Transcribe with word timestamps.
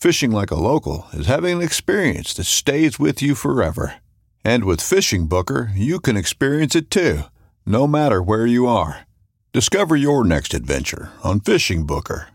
Fishing 0.00 0.30
like 0.30 0.52
a 0.52 0.54
local 0.54 1.08
is 1.12 1.26
having 1.26 1.56
an 1.56 1.60
experience 1.60 2.32
that 2.34 2.44
stays 2.44 3.00
with 3.00 3.20
you 3.20 3.34
forever. 3.34 3.96
And 4.44 4.62
with 4.62 4.80
Fishing 4.80 5.26
Booker, 5.26 5.72
you 5.74 5.98
can 5.98 6.16
experience 6.16 6.76
it 6.76 6.88
too, 6.88 7.22
no 7.66 7.88
matter 7.88 8.22
where 8.22 8.46
you 8.46 8.68
are. 8.68 9.08
Discover 9.52 9.96
your 9.96 10.22
next 10.22 10.54
adventure 10.54 11.10
on 11.24 11.40
Fishing 11.40 11.84
Booker. 11.84 12.28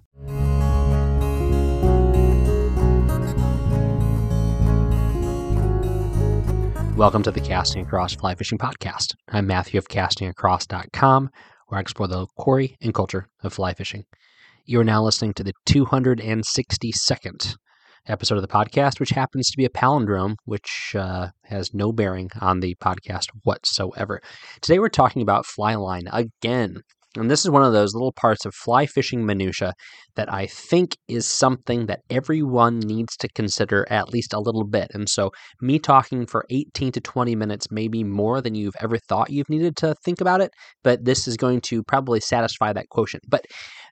Welcome 6.98 7.24
to 7.24 7.32
the 7.32 7.42
Casting 7.42 7.86
Across 7.86 8.16
Fly 8.16 8.36
Fishing 8.36 8.58
Podcast. 8.58 9.16
I'm 9.30 9.48
Matthew 9.48 9.78
of 9.78 9.88
castingacross.com, 9.88 11.30
where 11.68 11.78
I 11.78 11.82
explore 11.82 12.10
the 12.10 12.28
quarry 12.36 12.76
and 12.82 12.94
culture 12.94 13.30
of 13.42 13.54
fly 13.54 13.74
fishing. 13.74 14.04
You 14.66 14.80
are 14.80 14.86
now 14.86 15.04
listening 15.04 15.34
to 15.34 15.44
the 15.44 15.52
262nd 15.68 17.56
episode 18.08 18.36
of 18.36 18.42
the 18.42 18.48
podcast, 18.48 18.98
which 18.98 19.10
happens 19.10 19.50
to 19.50 19.58
be 19.58 19.66
a 19.66 19.70
palindrome, 19.70 20.36
which 20.46 20.96
uh, 20.98 21.32
has 21.44 21.74
no 21.74 21.92
bearing 21.92 22.30
on 22.40 22.62
the 22.62 22.74
podcast 22.76 23.26
whatsoever. 23.44 24.22
Today 24.62 24.80
we're 24.80 24.88
talking 24.88 25.22
about 25.22 25.46
fly 25.46 25.76
line 25.76 26.06
again. 26.14 26.78
And 27.16 27.30
this 27.30 27.44
is 27.44 27.52
one 27.52 27.64
of 27.64 27.74
those 27.74 27.94
little 27.94 28.14
parts 28.14 28.46
of 28.46 28.56
fly 28.56 28.86
fishing 28.86 29.26
minutia 29.26 29.74
that 30.16 30.34
I 30.34 30.48
think 30.48 30.98
is 31.08 31.28
something 31.28 31.86
that 31.86 32.00
everyone 32.10 32.80
needs 32.80 33.16
to 33.18 33.28
consider 33.36 33.86
at 33.90 34.10
least 34.10 34.34
a 34.34 34.40
little 34.40 34.66
bit. 34.66 34.88
And 34.94 35.08
so, 35.08 35.30
me 35.62 35.78
talking 35.78 36.26
for 36.26 36.46
18 36.50 36.92
to 36.94 37.02
20 37.02 37.36
minutes 37.36 37.68
may 37.70 37.88
be 37.88 38.04
more 38.04 38.42
than 38.42 38.56
you've 38.56 38.78
ever 38.80 38.98
thought 38.98 39.30
you've 39.30 39.50
needed 39.50 39.76
to 39.78 39.94
think 40.04 40.22
about 40.22 40.42
it, 40.42 40.52
but 40.84 41.06
this 41.06 41.28
is 41.28 41.38
going 41.38 41.62
to 41.62 41.84
probably 41.84 42.20
satisfy 42.20 42.74
that 42.74 42.90
quotient. 42.90 43.24
But 43.28 43.46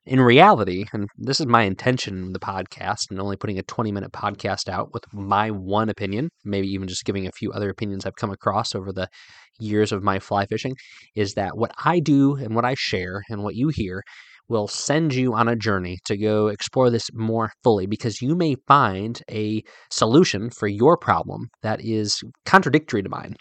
in 0.06 0.20
reality, 0.20 0.86
and 0.94 1.08
this 1.18 1.40
is 1.40 1.46
my 1.46 1.64
intention 1.64 2.18
in 2.18 2.34
the 2.34 2.40
podcast, 2.40 3.10
and 3.10 3.20
only 3.20 3.38
putting 3.38 3.60
a 3.60 3.64
20 3.64 3.92
minute 3.92 4.12
podcast 4.12 4.68
out 4.68 4.94
with 4.94 5.04
my 5.14 5.52
one 5.52 5.90
opinion, 5.90 6.30
maybe 6.44 6.68
even 6.68 6.88
just 6.88 7.06
giving 7.06 7.28
a 7.28 7.32
few 7.32 7.52
other 7.52 7.70
opinions 7.70 8.06
I've 8.06 8.16
come 8.16 8.32
across 8.32 8.74
over 8.74 8.92
the 8.92 9.08
years 9.60 9.92
of 9.92 10.04
my 10.04 10.20
fly 10.20 10.46
fishing, 10.48 10.76
is 11.16 11.36
that 11.36 11.56
what 11.56 11.72
I 11.86 12.00
do 12.00 12.36
and 12.36 12.56
what 12.56 12.66
I 12.66 12.74
share 12.76 13.22
and 13.30 13.44
what 13.44 13.56
you 13.56 13.70
hear 13.70 14.02
will 14.50 14.68
send 14.68 15.14
you 15.14 15.34
on 15.34 15.48
a 15.48 15.56
journey 15.56 15.98
to 16.06 16.18
go 16.18 16.48
explore 16.48 16.90
this 16.90 17.10
more 17.14 17.52
fully 17.64 17.86
because 17.86 18.22
you 18.22 18.36
may 18.36 18.56
find 18.68 19.22
a 19.30 19.62
solution 19.90 20.50
for 20.50 20.68
your 20.68 20.98
problem 20.98 21.48
that 21.62 21.80
is 21.80 22.22
contradictory 22.46 23.04
to 23.04 23.10
mine. 23.10 23.36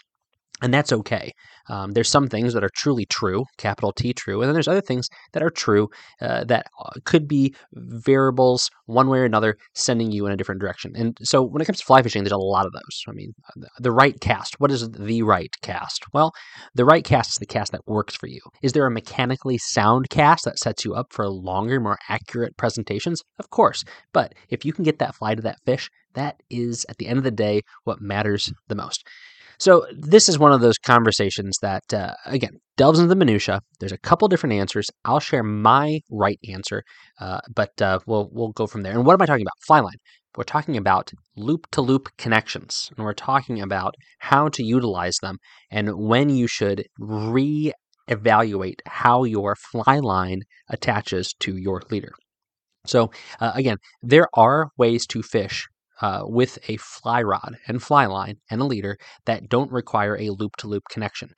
And 0.61 0.73
that's 0.73 0.93
okay. 0.93 1.31
Um, 1.69 1.91
there's 1.91 2.09
some 2.09 2.27
things 2.27 2.53
that 2.53 2.63
are 2.63 2.69
truly 2.75 3.05
true, 3.05 3.45
capital 3.57 3.91
T 3.91 4.13
true, 4.13 4.41
and 4.41 4.47
then 4.47 4.53
there's 4.53 4.67
other 4.67 4.81
things 4.81 5.07
that 5.33 5.41
are 5.41 5.49
true 5.49 5.89
uh, 6.21 6.43
that 6.45 6.67
uh, 6.79 6.91
could 7.05 7.27
be 7.27 7.55
variables 7.73 8.69
one 8.85 9.07
way 9.07 9.19
or 9.19 9.25
another 9.25 9.57
sending 9.73 10.11
you 10.11 10.25
in 10.25 10.31
a 10.31 10.37
different 10.37 10.61
direction. 10.61 10.91
And 10.95 11.17
so 11.23 11.41
when 11.41 11.61
it 11.61 11.65
comes 11.65 11.79
to 11.79 11.85
fly 11.85 12.01
fishing, 12.01 12.23
there's 12.23 12.31
a 12.31 12.37
lot 12.37 12.65
of 12.65 12.73
those. 12.73 13.03
I 13.07 13.11
mean, 13.13 13.33
uh, 13.49 13.67
the 13.79 13.91
right 13.91 14.19
cast. 14.19 14.59
What 14.59 14.71
is 14.71 14.89
the 14.89 15.23
right 15.23 15.53
cast? 15.61 16.05
Well, 16.13 16.31
the 16.75 16.85
right 16.85 17.03
cast 17.03 17.31
is 17.31 17.37
the 17.37 17.45
cast 17.45 17.71
that 17.71 17.87
works 17.87 18.15
for 18.15 18.27
you. 18.27 18.41
Is 18.61 18.73
there 18.73 18.85
a 18.85 18.91
mechanically 18.91 19.57
sound 19.57 20.09
cast 20.09 20.45
that 20.45 20.59
sets 20.59 20.85
you 20.85 20.93
up 20.93 21.07
for 21.11 21.27
longer, 21.27 21.79
more 21.79 21.97
accurate 22.09 22.57
presentations? 22.57 23.23
Of 23.39 23.49
course. 23.49 23.83
But 24.13 24.33
if 24.49 24.65
you 24.65 24.73
can 24.73 24.83
get 24.83 24.99
that 24.99 25.15
fly 25.15 25.35
to 25.35 25.41
that 25.41 25.59
fish, 25.65 25.89
that 26.13 26.41
is, 26.49 26.85
at 26.89 26.97
the 26.97 27.07
end 27.07 27.17
of 27.17 27.23
the 27.23 27.31
day, 27.31 27.61
what 27.83 28.01
matters 28.01 28.51
the 28.67 28.75
most. 28.75 29.07
So 29.61 29.85
this 29.95 30.27
is 30.27 30.39
one 30.39 30.53
of 30.53 30.61
those 30.61 30.79
conversations 30.79 31.55
that, 31.61 31.93
uh, 31.93 32.15
again, 32.25 32.53
delves 32.77 32.97
into 32.97 33.09
the 33.09 33.15
minutia. 33.15 33.61
There's 33.79 33.91
a 33.91 33.97
couple 33.99 34.27
different 34.27 34.53
answers. 34.53 34.89
I'll 35.05 35.19
share 35.19 35.43
my 35.43 35.99
right 36.09 36.39
answer, 36.49 36.81
uh, 37.19 37.41
but 37.53 37.79
uh, 37.79 37.99
we'll 38.07 38.27
we'll 38.31 38.53
go 38.53 38.65
from 38.65 38.81
there. 38.81 38.93
And 38.93 39.05
what 39.05 39.13
am 39.13 39.21
I 39.21 39.27
talking 39.27 39.45
about? 39.45 39.59
Flyline. 39.69 39.99
We're 40.35 40.45
talking 40.45 40.77
about 40.77 41.11
loop 41.35 41.67
to 41.73 41.81
loop 41.81 42.09
connections, 42.17 42.89
and 42.97 43.05
we're 43.05 43.13
talking 43.13 43.61
about 43.61 43.93
how 44.17 44.49
to 44.49 44.63
utilize 44.63 45.17
them 45.21 45.37
and 45.69 45.95
when 45.95 46.31
you 46.31 46.47
should 46.47 46.83
re 46.97 47.71
evaluate 48.07 48.81
how 48.87 49.25
your 49.25 49.55
fly 49.55 49.99
line 49.99 50.41
attaches 50.69 51.35
to 51.41 51.55
your 51.55 51.83
leader. 51.91 52.13
So, 52.87 53.11
uh, 53.39 53.51
again, 53.53 53.77
there 54.01 54.27
are 54.33 54.69
ways 54.75 55.05
to 55.07 55.21
fish 55.21 55.67
uh, 56.01 56.23
with 56.25 56.57
a 56.67 56.77
fly 56.77 57.21
rod 57.21 57.55
and 57.67 57.81
fly 57.81 58.05
line 58.05 58.35
and 58.49 58.61
a 58.61 58.65
leader 58.65 58.97
that 59.25 59.49
don't 59.49 59.71
require 59.71 60.17
a 60.17 60.29
loop 60.29 60.55
to 60.57 60.67
loop 60.67 60.83
connection. 60.89 61.29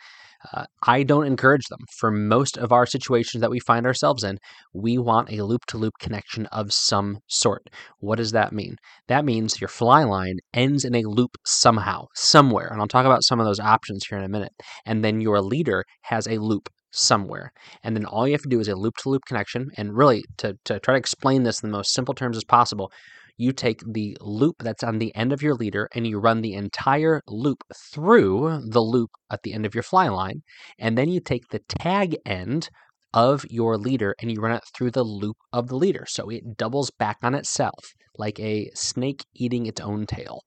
Uh, 0.51 0.65
I 0.85 1.03
don't 1.03 1.25
encourage 1.25 1.67
them. 1.69 1.79
For 1.97 2.11
most 2.11 2.57
of 2.57 2.71
our 2.71 2.85
situations 2.85 3.39
that 3.41 3.49
we 3.49 3.59
find 3.59 3.85
ourselves 3.85 4.23
in, 4.23 4.39
we 4.73 4.97
want 4.97 5.31
a 5.31 5.43
loop 5.43 5.65
to 5.67 5.77
loop 5.77 5.93
connection 5.99 6.47
of 6.47 6.73
some 6.73 7.19
sort. 7.27 7.69
What 7.99 8.17
does 8.17 8.33
that 8.33 8.51
mean? 8.51 8.75
That 9.07 9.23
means 9.23 9.61
your 9.61 9.69
fly 9.69 10.03
line 10.03 10.39
ends 10.53 10.83
in 10.83 10.95
a 10.95 11.03
loop 11.03 11.37
somehow, 11.45 12.07
somewhere. 12.13 12.67
And 12.67 12.81
I'll 12.81 12.87
talk 12.87 13.05
about 13.05 13.23
some 13.23 13.39
of 13.39 13.45
those 13.45 13.59
options 13.59 14.05
here 14.05 14.17
in 14.17 14.25
a 14.25 14.29
minute. 14.29 14.51
And 14.85 15.03
then 15.03 15.21
your 15.21 15.41
leader 15.41 15.85
has 16.01 16.27
a 16.27 16.39
loop 16.39 16.69
somewhere. 16.91 17.51
And 17.83 17.95
then 17.95 18.05
all 18.05 18.27
you 18.27 18.33
have 18.33 18.41
to 18.41 18.49
do 18.49 18.59
is 18.59 18.67
a 18.67 18.75
loop 18.75 18.97
to 18.97 19.09
loop 19.09 19.23
connection. 19.25 19.69
And 19.77 19.95
really, 19.95 20.23
to, 20.39 20.57
to 20.65 20.79
try 20.79 20.93
to 20.93 20.99
explain 20.99 21.43
this 21.43 21.63
in 21.63 21.69
the 21.69 21.77
most 21.77 21.93
simple 21.93 22.13
terms 22.13 22.35
as 22.35 22.43
possible, 22.43 22.91
you 23.37 23.51
take 23.51 23.81
the 23.85 24.17
loop 24.21 24.57
that's 24.59 24.83
on 24.83 24.99
the 24.99 25.15
end 25.15 25.33
of 25.33 25.41
your 25.41 25.55
leader 25.55 25.89
and 25.93 26.05
you 26.05 26.19
run 26.19 26.41
the 26.41 26.53
entire 26.53 27.21
loop 27.27 27.63
through 27.91 28.61
the 28.69 28.81
loop 28.81 29.11
at 29.31 29.41
the 29.43 29.53
end 29.53 29.65
of 29.65 29.73
your 29.73 29.83
fly 29.83 30.07
line. 30.07 30.43
And 30.79 30.97
then 30.97 31.09
you 31.09 31.19
take 31.19 31.49
the 31.49 31.61
tag 31.67 32.15
end 32.25 32.69
of 33.13 33.45
your 33.49 33.77
leader 33.77 34.15
and 34.19 34.31
you 34.31 34.41
run 34.41 34.55
it 34.55 34.63
through 34.75 34.91
the 34.91 35.03
loop 35.03 35.37
of 35.51 35.67
the 35.67 35.75
leader. 35.75 36.05
So 36.07 36.29
it 36.29 36.57
doubles 36.57 36.91
back 36.91 37.17
on 37.21 37.35
itself 37.35 37.93
like 38.17 38.39
a 38.39 38.69
snake 38.75 39.25
eating 39.35 39.65
its 39.65 39.81
own 39.81 40.05
tail. 40.05 40.41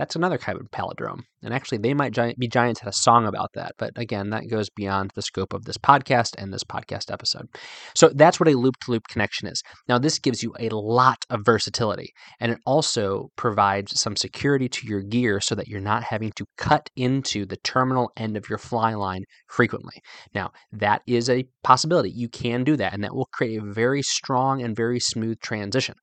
That's 0.00 0.16
another 0.16 0.38
kind 0.38 0.58
of 0.58 0.70
palindrome. 0.70 1.24
And 1.42 1.52
actually, 1.52 1.76
They 1.76 1.92
Might 1.92 2.16
Be 2.38 2.48
Giants 2.48 2.80
had 2.80 2.88
a 2.88 2.92
song 2.92 3.26
about 3.26 3.50
that. 3.52 3.72
But 3.76 3.92
again, 3.96 4.30
that 4.30 4.48
goes 4.48 4.70
beyond 4.70 5.10
the 5.14 5.20
scope 5.20 5.52
of 5.52 5.66
this 5.66 5.76
podcast 5.76 6.30
and 6.38 6.54
this 6.54 6.64
podcast 6.64 7.12
episode. 7.12 7.48
So 7.94 8.08
that's 8.08 8.40
what 8.40 8.48
a 8.48 8.56
loop 8.56 8.76
to 8.84 8.92
loop 8.92 9.02
connection 9.08 9.46
is. 9.46 9.62
Now, 9.88 9.98
this 9.98 10.18
gives 10.18 10.42
you 10.42 10.54
a 10.58 10.70
lot 10.70 11.18
of 11.28 11.40
versatility. 11.44 12.12
And 12.40 12.50
it 12.50 12.60
also 12.64 13.28
provides 13.36 14.00
some 14.00 14.16
security 14.16 14.70
to 14.70 14.86
your 14.86 15.02
gear 15.02 15.38
so 15.38 15.54
that 15.54 15.68
you're 15.68 15.80
not 15.80 16.02
having 16.02 16.32
to 16.36 16.46
cut 16.56 16.88
into 16.96 17.44
the 17.44 17.58
terminal 17.58 18.10
end 18.16 18.38
of 18.38 18.48
your 18.48 18.58
fly 18.58 18.94
line 18.94 19.24
frequently. 19.50 20.00
Now, 20.34 20.52
that 20.72 21.02
is 21.06 21.28
a 21.28 21.44
possibility. 21.62 22.10
You 22.10 22.30
can 22.30 22.64
do 22.64 22.74
that, 22.78 22.94
and 22.94 23.04
that 23.04 23.14
will 23.14 23.28
create 23.34 23.60
a 23.60 23.70
very 23.70 24.00
strong 24.00 24.62
and 24.62 24.74
very 24.74 24.98
smooth 24.98 25.40
transition. 25.40 25.96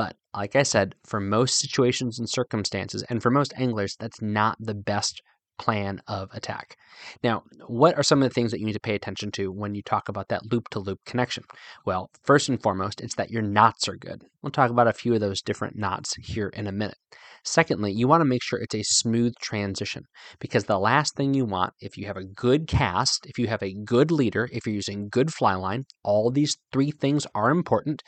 But 0.00 0.16
like 0.34 0.56
I 0.56 0.62
said, 0.62 0.94
for 1.04 1.20
most 1.20 1.58
situations 1.58 2.18
and 2.18 2.26
circumstances, 2.26 3.04
and 3.10 3.22
for 3.22 3.28
most 3.28 3.52
anglers, 3.58 3.96
that's 4.00 4.22
not 4.22 4.56
the 4.58 4.72
best 4.72 5.20
plan 5.58 6.00
of 6.08 6.30
attack. 6.32 6.78
Now, 7.22 7.42
what 7.66 7.98
are 7.98 8.02
some 8.02 8.22
of 8.22 8.30
the 8.30 8.32
things 8.32 8.50
that 8.50 8.60
you 8.60 8.64
need 8.64 8.72
to 8.72 8.80
pay 8.80 8.94
attention 8.94 9.30
to 9.32 9.52
when 9.52 9.74
you 9.74 9.82
talk 9.82 10.08
about 10.08 10.28
that 10.28 10.50
loop 10.50 10.70
to 10.70 10.78
loop 10.78 11.00
connection? 11.04 11.44
Well, 11.84 12.08
first 12.22 12.48
and 12.48 12.62
foremost, 12.62 13.02
it's 13.02 13.16
that 13.16 13.30
your 13.30 13.42
knots 13.42 13.88
are 13.88 13.96
good. 13.96 14.22
We'll 14.40 14.52
talk 14.52 14.70
about 14.70 14.88
a 14.88 14.94
few 14.94 15.12
of 15.12 15.20
those 15.20 15.42
different 15.42 15.76
knots 15.76 16.14
here 16.14 16.48
in 16.48 16.66
a 16.66 16.72
minute. 16.72 16.96
Secondly, 17.44 17.92
you 17.92 18.08
want 18.08 18.22
to 18.22 18.26
make 18.26 18.42
sure 18.42 18.58
it's 18.58 18.74
a 18.74 18.82
smooth 18.82 19.34
transition 19.42 20.04
because 20.38 20.64
the 20.64 20.78
last 20.78 21.14
thing 21.14 21.34
you 21.34 21.44
want, 21.44 21.74
if 21.80 21.98
you 21.98 22.06
have 22.06 22.16
a 22.16 22.24
good 22.24 22.66
cast, 22.66 23.26
if 23.26 23.38
you 23.38 23.48
have 23.48 23.62
a 23.62 23.74
good 23.84 24.10
leader, 24.10 24.48
if 24.50 24.64
you're 24.64 24.74
using 24.74 25.10
good 25.10 25.30
fly 25.30 25.54
line, 25.54 25.84
all 26.02 26.30
these 26.30 26.56
three 26.72 26.90
things 26.90 27.26
are 27.34 27.50
important. 27.50 28.02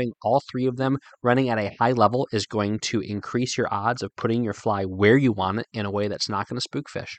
Having 0.00 0.12
all 0.22 0.40
three 0.50 0.64
of 0.64 0.78
them 0.78 0.96
running 1.22 1.50
at 1.50 1.58
a 1.58 1.76
high 1.78 1.92
level 1.92 2.26
is 2.32 2.46
going 2.46 2.78
to 2.78 3.00
increase 3.00 3.58
your 3.58 3.68
odds 3.70 4.02
of 4.02 4.16
putting 4.16 4.42
your 4.42 4.54
fly 4.54 4.84
where 4.84 5.18
you 5.18 5.30
want 5.30 5.58
it 5.58 5.66
in 5.74 5.84
a 5.84 5.90
way 5.90 6.08
that's 6.08 6.28
not 6.28 6.48
going 6.48 6.56
to 6.56 6.62
spook 6.62 6.88
fish 6.88 7.18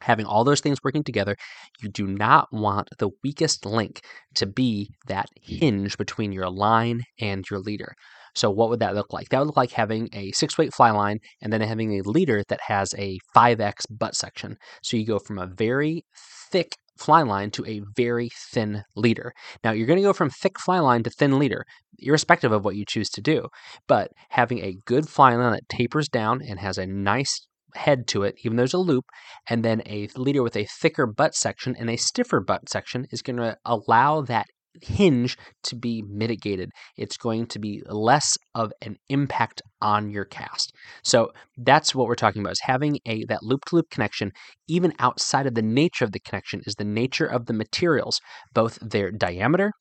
having 0.00 0.24
all 0.24 0.44
those 0.44 0.60
things 0.60 0.78
working 0.84 1.02
together, 1.02 1.36
you 1.80 1.88
do 1.88 2.06
not 2.06 2.46
want 2.52 2.88
the 3.00 3.10
weakest 3.24 3.66
link 3.66 4.00
to 4.32 4.46
be 4.46 4.88
that 5.08 5.26
hinge 5.42 5.98
between 5.98 6.30
your 6.30 6.48
line 6.48 7.02
and 7.20 7.44
your 7.50 7.58
leader. 7.58 7.94
So, 8.36 8.48
what 8.48 8.68
would 8.70 8.78
that 8.78 8.94
look 8.94 9.12
like? 9.12 9.28
That 9.30 9.40
would 9.40 9.46
look 9.46 9.56
like 9.56 9.72
having 9.72 10.08
a 10.12 10.30
six 10.30 10.56
weight 10.56 10.72
fly 10.72 10.92
line 10.92 11.18
and 11.42 11.52
then 11.52 11.60
having 11.62 11.98
a 11.98 12.08
leader 12.08 12.44
that 12.48 12.60
has 12.68 12.94
a 12.96 13.18
5x 13.34 13.86
butt 13.90 14.14
section. 14.14 14.56
So, 14.84 14.96
you 14.96 15.04
go 15.04 15.18
from 15.18 15.38
a 15.38 15.48
very 15.48 16.04
thick 16.52 16.76
fly 16.98 17.22
line 17.22 17.50
to 17.52 17.64
a 17.66 17.82
very 17.96 18.30
thin 18.50 18.82
leader. 18.96 19.32
Now, 19.64 19.72
you're 19.72 19.86
going 19.86 19.98
to 19.98 20.02
go 20.02 20.12
from 20.12 20.30
thick 20.30 20.58
fly 20.58 20.78
line 20.78 21.02
to 21.04 21.10
thin 21.10 21.38
leader, 21.38 21.64
irrespective 21.98 22.52
of 22.52 22.64
what 22.64 22.76
you 22.76 22.84
choose 22.86 23.08
to 23.10 23.20
do. 23.20 23.48
But 23.86 24.10
having 24.30 24.58
a 24.60 24.76
good 24.84 25.08
fly 25.08 25.34
line 25.34 25.52
that 25.52 25.68
tapers 25.68 26.08
down 26.08 26.40
and 26.42 26.58
has 26.58 26.78
a 26.78 26.86
nice 26.86 27.46
head 27.74 28.06
to 28.08 28.22
it, 28.22 28.36
even 28.44 28.56
though 28.56 28.62
there's 28.62 28.74
a 28.74 28.78
loop, 28.78 29.04
and 29.48 29.64
then 29.64 29.82
a 29.86 30.08
leader 30.16 30.42
with 30.42 30.56
a 30.56 30.66
thicker 30.80 31.06
butt 31.06 31.34
section 31.34 31.76
and 31.76 31.90
a 31.90 31.96
stiffer 31.96 32.40
butt 32.40 32.68
section 32.68 33.06
is 33.10 33.22
going 33.22 33.36
to 33.36 33.56
allow 33.64 34.22
that 34.22 34.46
hinge 34.82 35.36
to 35.64 35.76
be 35.76 36.02
mitigated. 36.08 36.70
It's 36.96 37.16
going 37.16 37.46
to 37.48 37.58
be 37.58 37.82
less 37.86 38.36
of 38.54 38.72
an 38.82 38.96
impact 39.08 39.62
on 39.80 40.10
your 40.10 40.24
cast. 40.24 40.72
So 41.02 41.32
that's 41.56 41.94
what 41.94 42.06
we're 42.06 42.14
talking 42.14 42.42
about 42.42 42.52
is 42.52 42.60
having 42.62 42.98
a 43.06 43.24
that 43.26 43.42
loop 43.42 43.60
to 43.68 43.76
loop 43.76 43.90
connection 43.90 44.32
even 44.68 44.92
outside 44.98 45.46
of 45.46 45.54
the 45.54 45.62
nature 45.62 46.04
of 46.04 46.12
the 46.12 46.20
connection 46.20 46.60
is 46.66 46.74
the 46.74 46.84
nature 46.84 47.26
of 47.26 47.46
the 47.46 47.52
materials, 47.52 48.20
both 48.54 48.78
their 48.80 49.10
diameter 49.10 49.72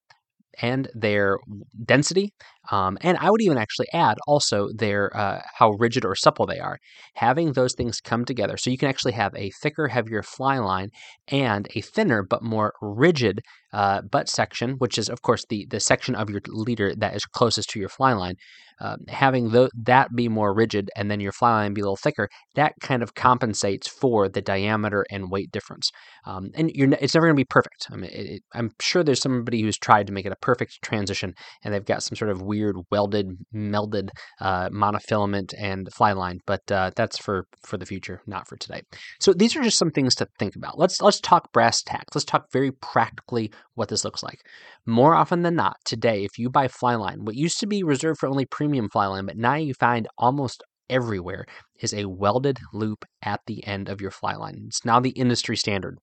and 0.61 0.89
their 0.93 1.37
density. 1.85 2.33
Um, 2.71 2.97
and 3.01 3.17
I 3.17 3.29
would 3.29 3.41
even 3.41 3.57
actually 3.57 3.87
add 3.93 4.17
also 4.27 4.69
their 4.75 5.15
uh, 5.15 5.41
how 5.55 5.71
rigid 5.71 6.05
or 6.05 6.15
supple 6.15 6.45
they 6.45 6.59
are. 6.59 6.77
Having 7.15 7.53
those 7.53 7.73
things 7.73 8.01
come 8.01 8.25
together, 8.25 8.57
so 8.57 8.69
you 8.69 8.77
can 8.77 8.89
actually 8.89 9.13
have 9.13 9.33
a 9.35 9.51
thicker, 9.61 9.87
heavier 9.87 10.23
fly 10.23 10.57
line 10.57 10.89
and 11.27 11.67
a 11.75 11.81
thinner 11.81 12.23
but 12.23 12.43
more 12.43 12.73
rigid 12.81 13.41
uh, 13.73 14.01
butt 14.01 14.29
section, 14.29 14.75
which 14.77 14.97
is 14.97 15.09
of 15.09 15.21
course 15.21 15.45
the 15.49 15.67
the 15.69 15.79
section 15.79 16.15
of 16.15 16.29
your 16.29 16.41
leader 16.47 16.93
that 16.95 17.15
is 17.15 17.25
closest 17.25 17.69
to 17.71 17.79
your 17.79 17.89
fly 17.89 18.13
line. 18.13 18.35
Uh, 18.79 18.95
having 19.07 19.49
the, 19.49 19.71
that 19.75 20.09
be 20.15 20.29
more 20.29 20.53
rigid 20.53 20.87
and 20.95 21.09
then 21.09 21.19
your 21.19 21.31
fly 21.31 21.49
line 21.49 21.73
be 21.73 21.81
a 21.81 21.83
little 21.83 21.95
thicker, 21.97 22.29
that 22.53 22.73
kind 22.79 23.01
of 23.01 23.15
compensates 23.15 23.87
for 23.87 24.29
the 24.29 24.41
diameter 24.41 25.03
and 25.09 25.31
weight 25.31 25.51
difference. 25.51 25.89
Um, 26.27 26.51
and 26.53 26.69
it's 26.75 27.15
never 27.15 27.25
going 27.25 27.35
to 27.35 27.41
be 27.41 27.45
perfect. 27.45 27.87
I 27.91 27.95
mean, 27.95 28.11
it, 28.11 28.25
it, 28.27 28.43
I'm 28.53 28.69
sure 28.79 29.03
there's 29.03 29.19
somebody 29.21 29.61
who's 29.61 29.79
tried 29.79 30.05
to 30.07 30.13
make 30.13 30.27
it 30.27 30.31
a 30.31 30.37
perfect 30.43 30.77
transition, 30.83 31.33
and 31.63 31.73
they've 31.73 31.83
got 31.83 32.03
some 32.03 32.15
sort 32.15 32.29
of 32.29 32.43
weird 32.43 32.56
welded, 32.91 33.37
melded 33.53 34.09
uh, 34.41 34.69
monofilament 34.69 35.53
and 35.57 35.91
fly 35.93 36.13
line, 36.13 36.39
but 36.45 36.61
uh, 36.71 36.91
that's 36.95 37.17
for 37.17 37.45
for 37.65 37.77
the 37.77 37.85
future, 37.85 38.21
not 38.25 38.47
for 38.47 38.57
today. 38.57 38.81
So 39.19 39.33
these 39.33 39.55
are 39.55 39.63
just 39.63 39.77
some 39.77 39.91
things 39.91 40.15
to 40.15 40.27
think 40.39 40.55
about. 40.55 40.77
Let's 40.77 41.01
let's 41.01 41.19
talk 41.19 41.51
brass 41.51 41.81
tacks. 41.81 42.15
Let's 42.15 42.25
talk 42.25 42.51
very 42.51 42.71
practically 42.71 43.51
what 43.75 43.89
this 43.89 44.05
looks 44.05 44.23
like. 44.23 44.39
More 44.85 45.15
often 45.15 45.41
than 45.41 45.55
not, 45.55 45.77
today, 45.85 46.23
if 46.23 46.37
you 46.37 46.49
buy 46.49 46.67
fly 46.67 46.95
line, 46.95 47.25
what 47.25 47.35
used 47.35 47.59
to 47.59 47.67
be 47.67 47.83
reserved 47.83 48.19
for 48.19 48.29
only 48.29 48.45
premium 48.45 48.89
fly 48.89 49.07
line, 49.07 49.25
but 49.25 49.37
now 49.37 49.55
you 49.55 49.73
find 49.73 50.07
almost 50.17 50.63
everywhere 50.89 51.45
is 51.81 51.93
a 51.93 52.05
welded 52.05 52.59
loop 52.73 53.05
at 53.21 53.41
the 53.45 53.65
end 53.67 53.89
of 53.89 54.01
your 54.01 54.11
fly 54.11 54.35
line. 54.35 54.63
It's 54.67 54.85
now 54.85 54.99
the 54.99 55.09
industry 55.11 55.57
standard. 55.57 55.97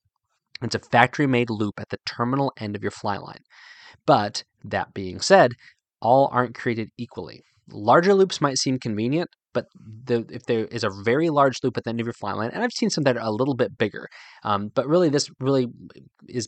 It's 0.63 0.75
a 0.75 0.79
factory 0.79 1.27
made 1.27 1.51
loop 1.51 1.81
at 1.81 1.89
the 1.89 1.99
terminal 2.07 2.53
end 2.59 2.77
of 2.77 2.83
your 2.83 2.91
fly 2.91 3.17
line. 3.17 3.41
But 4.07 4.45
that 4.63 4.95
being 4.95 5.21
said, 5.21 5.53
all 6.05 6.29
aren't 6.33 6.55
created 6.55 6.91
equally. 6.99 7.41
Larger 7.71 8.15
loops 8.15 8.41
might 8.41 8.59
seem 8.59 8.79
convenient, 8.79 9.31
but 9.55 9.65
the, 10.05 10.27
if 10.31 10.45
there 10.45 10.67
is 10.67 10.85
a 10.85 10.91
very 11.03 11.31
large 11.31 11.57
loop 11.63 11.79
at 11.79 11.85
the 11.85 11.91
end 11.91 12.01
of 12.01 12.07
your 12.07 12.13
fly 12.13 12.33
line, 12.33 12.51
and 12.51 12.63
I've 12.63 12.73
seen 12.73 12.91
some 12.91 13.05
that 13.05 13.17
are 13.17 13.27
a 13.27 13.31
little 13.31 13.55
bit 13.57 13.79
bigger, 13.79 14.07
um, 14.45 14.71
but 14.75 14.87
really 14.87 15.09
this 15.09 15.31
really 15.41 15.69
is 16.29 16.47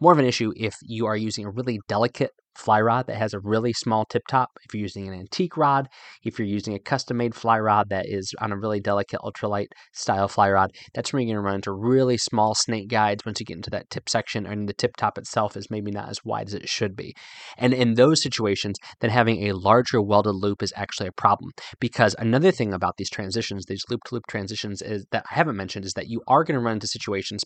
more 0.00 0.12
of 0.12 0.18
an 0.18 0.24
issue 0.24 0.52
if 0.56 0.74
you 0.82 1.06
are 1.06 1.16
using 1.16 1.44
a 1.44 1.50
really 1.50 1.78
delicate 1.88 2.32
fly 2.56 2.80
rod 2.80 3.06
that 3.06 3.16
has 3.16 3.34
a 3.34 3.40
really 3.40 3.72
small 3.72 4.04
tip 4.04 4.22
top, 4.28 4.50
if 4.64 4.74
you're 4.74 4.82
using 4.82 5.08
an 5.08 5.14
antique 5.14 5.56
rod, 5.56 5.88
if 6.24 6.38
you're 6.38 6.48
using 6.48 6.74
a 6.74 6.78
custom 6.78 7.16
made 7.16 7.34
fly 7.34 7.58
rod 7.58 7.88
that 7.90 8.06
is 8.08 8.34
on 8.40 8.52
a 8.52 8.56
really 8.56 8.80
delicate 8.80 9.20
ultralight 9.20 9.68
style 9.92 10.28
fly 10.28 10.50
rod, 10.50 10.70
that's 10.94 11.12
where 11.12 11.20
you're 11.20 11.34
going 11.34 11.42
to 11.42 11.46
run 11.46 11.54
into 11.56 11.72
really 11.72 12.16
small 12.16 12.54
snake 12.54 12.88
guides 12.88 13.24
once 13.24 13.40
you 13.40 13.46
get 13.46 13.56
into 13.56 13.70
that 13.70 13.90
tip 13.90 14.08
section 14.08 14.46
and 14.46 14.68
the 14.68 14.74
tip 14.74 14.96
top 14.96 15.18
itself 15.18 15.56
is 15.56 15.70
maybe 15.70 15.90
not 15.90 16.08
as 16.08 16.24
wide 16.24 16.48
as 16.48 16.54
it 16.54 16.68
should 16.68 16.96
be. 16.96 17.14
And 17.58 17.72
in 17.72 17.94
those 17.94 18.22
situations, 18.22 18.76
then 19.00 19.10
having 19.10 19.46
a 19.46 19.52
larger 19.52 20.00
welded 20.00 20.34
loop 20.34 20.62
is 20.62 20.72
actually 20.76 21.08
a 21.08 21.12
problem 21.12 21.52
because 21.80 22.14
another 22.18 22.50
thing 22.50 22.72
about 22.72 22.96
these 22.96 23.10
transitions, 23.10 23.66
these 23.66 23.84
loop 23.90 24.00
to 24.06 24.14
loop 24.14 24.24
transitions 24.28 24.82
is 24.82 25.06
that 25.12 25.24
I 25.30 25.34
haven't 25.34 25.56
mentioned 25.56 25.84
is 25.84 25.94
that 25.94 26.08
you 26.08 26.22
are 26.26 26.44
going 26.44 26.58
to 26.58 26.64
run 26.64 26.74
into 26.74 26.86
situations 26.86 27.42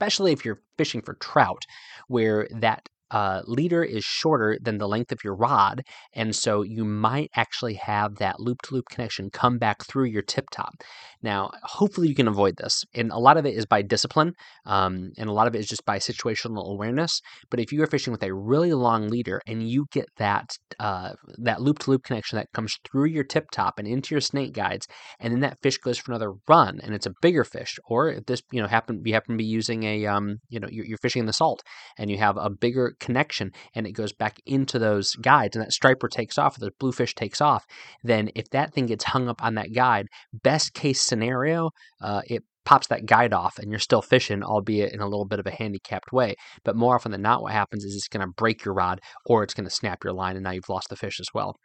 especially 0.00 0.32
if 0.32 0.44
you're 0.44 0.62
fishing 0.78 1.02
for 1.02 1.14
trout, 1.14 1.64
where 2.08 2.48
that 2.58 2.88
uh, 3.10 3.42
leader 3.46 3.82
is 3.82 4.04
shorter 4.04 4.58
than 4.60 4.78
the 4.78 4.88
length 4.88 5.12
of 5.12 5.18
your 5.24 5.34
rod, 5.34 5.82
and 6.14 6.34
so 6.34 6.62
you 6.62 6.84
might 6.84 7.30
actually 7.34 7.74
have 7.74 8.16
that 8.16 8.40
loop 8.40 8.62
to 8.62 8.74
loop 8.74 8.84
connection 8.90 9.30
come 9.30 9.58
back 9.58 9.84
through 9.86 10.04
your 10.04 10.22
tip 10.22 10.46
top. 10.50 10.74
Now, 11.22 11.50
hopefully, 11.62 12.08
you 12.08 12.14
can 12.14 12.28
avoid 12.28 12.56
this, 12.56 12.84
and 12.94 13.10
a 13.10 13.18
lot 13.18 13.36
of 13.36 13.46
it 13.46 13.54
is 13.54 13.66
by 13.66 13.82
discipline, 13.82 14.32
um, 14.66 15.10
and 15.18 15.28
a 15.28 15.32
lot 15.32 15.46
of 15.46 15.54
it 15.54 15.58
is 15.58 15.66
just 15.66 15.84
by 15.84 15.98
situational 15.98 16.70
awareness. 16.70 17.20
But 17.50 17.60
if 17.60 17.72
you 17.72 17.82
are 17.82 17.86
fishing 17.86 18.12
with 18.12 18.22
a 18.22 18.34
really 18.34 18.72
long 18.72 19.08
leader 19.08 19.40
and 19.46 19.68
you 19.68 19.86
get 19.92 20.06
that 20.16 20.50
uh, 20.78 21.12
that 21.38 21.60
loop 21.60 21.80
to 21.80 21.90
loop 21.90 22.04
connection 22.04 22.36
that 22.36 22.52
comes 22.54 22.74
through 22.84 23.06
your 23.06 23.24
tip 23.24 23.50
top 23.50 23.78
and 23.78 23.86
into 23.86 24.14
your 24.14 24.20
snake 24.20 24.52
guides, 24.52 24.86
and 25.18 25.32
then 25.32 25.40
that 25.40 25.58
fish 25.62 25.78
goes 25.78 25.98
for 25.98 26.12
another 26.12 26.32
run, 26.48 26.80
and 26.82 26.94
it's 26.94 27.06
a 27.06 27.14
bigger 27.20 27.44
fish, 27.44 27.78
or 27.86 28.10
if 28.10 28.26
this 28.26 28.42
you 28.50 28.60
know 28.60 28.68
happen 28.68 29.02
you 29.04 29.14
happen 29.14 29.34
to 29.34 29.38
be 29.38 29.44
using 29.44 29.82
a 29.84 30.06
um, 30.06 30.36
you 30.48 30.60
know 30.60 30.68
you're, 30.70 30.86
you're 30.86 30.98
fishing 30.98 31.20
in 31.20 31.26
the 31.26 31.32
salt 31.32 31.62
and 31.98 32.10
you 32.10 32.18
have 32.18 32.36
a 32.36 32.50
bigger 32.50 32.94
connection 33.00 33.52
and 33.74 33.86
it 33.86 33.92
goes 33.92 34.12
back 34.12 34.38
into 34.46 34.78
those 34.78 35.14
guides 35.16 35.56
and 35.56 35.64
that 35.64 35.72
striper 35.72 36.08
takes 36.08 36.38
off 36.38 36.56
or 36.56 36.60
the 36.60 36.70
bluefish 36.78 37.14
takes 37.14 37.40
off, 37.40 37.66
then 38.02 38.30
if 38.34 38.48
that 38.50 38.72
thing 38.72 38.86
gets 38.86 39.04
hung 39.04 39.28
up 39.28 39.42
on 39.42 39.54
that 39.54 39.74
guide, 39.74 40.06
best 40.32 40.74
case 40.74 41.00
scenario, 41.00 41.70
uh, 42.00 42.22
it 42.26 42.42
pops 42.64 42.86
that 42.88 43.06
guide 43.06 43.32
off 43.32 43.58
and 43.58 43.70
you're 43.70 43.78
still 43.78 44.02
fishing, 44.02 44.42
albeit 44.42 44.92
in 44.92 45.00
a 45.00 45.08
little 45.08 45.24
bit 45.24 45.40
of 45.40 45.46
a 45.46 45.50
handicapped 45.50 46.12
way. 46.12 46.34
But 46.64 46.76
more 46.76 46.94
often 46.94 47.12
than 47.12 47.22
not, 47.22 47.42
what 47.42 47.52
happens 47.52 47.84
is 47.84 47.94
it's 47.96 48.08
going 48.08 48.26
to 48.26 48.32
break 48.36 48.64
your 48.64 48.74
rod 48.74 49.00
or 49.26 49.42
it's 49.42 49.54
going 49.54 49.64
to 49.64 49.74
snap 49.74 50.04
your 50.04 50.12
line 50.12 50.36
and 50.36 50.44
now 50.44 50.52
you've 50.52 50.68
lost 50.68 50.88
the 50.88 50.96
fish 50.96 51.20
as 51.20 51.28
well. 51.34 51.56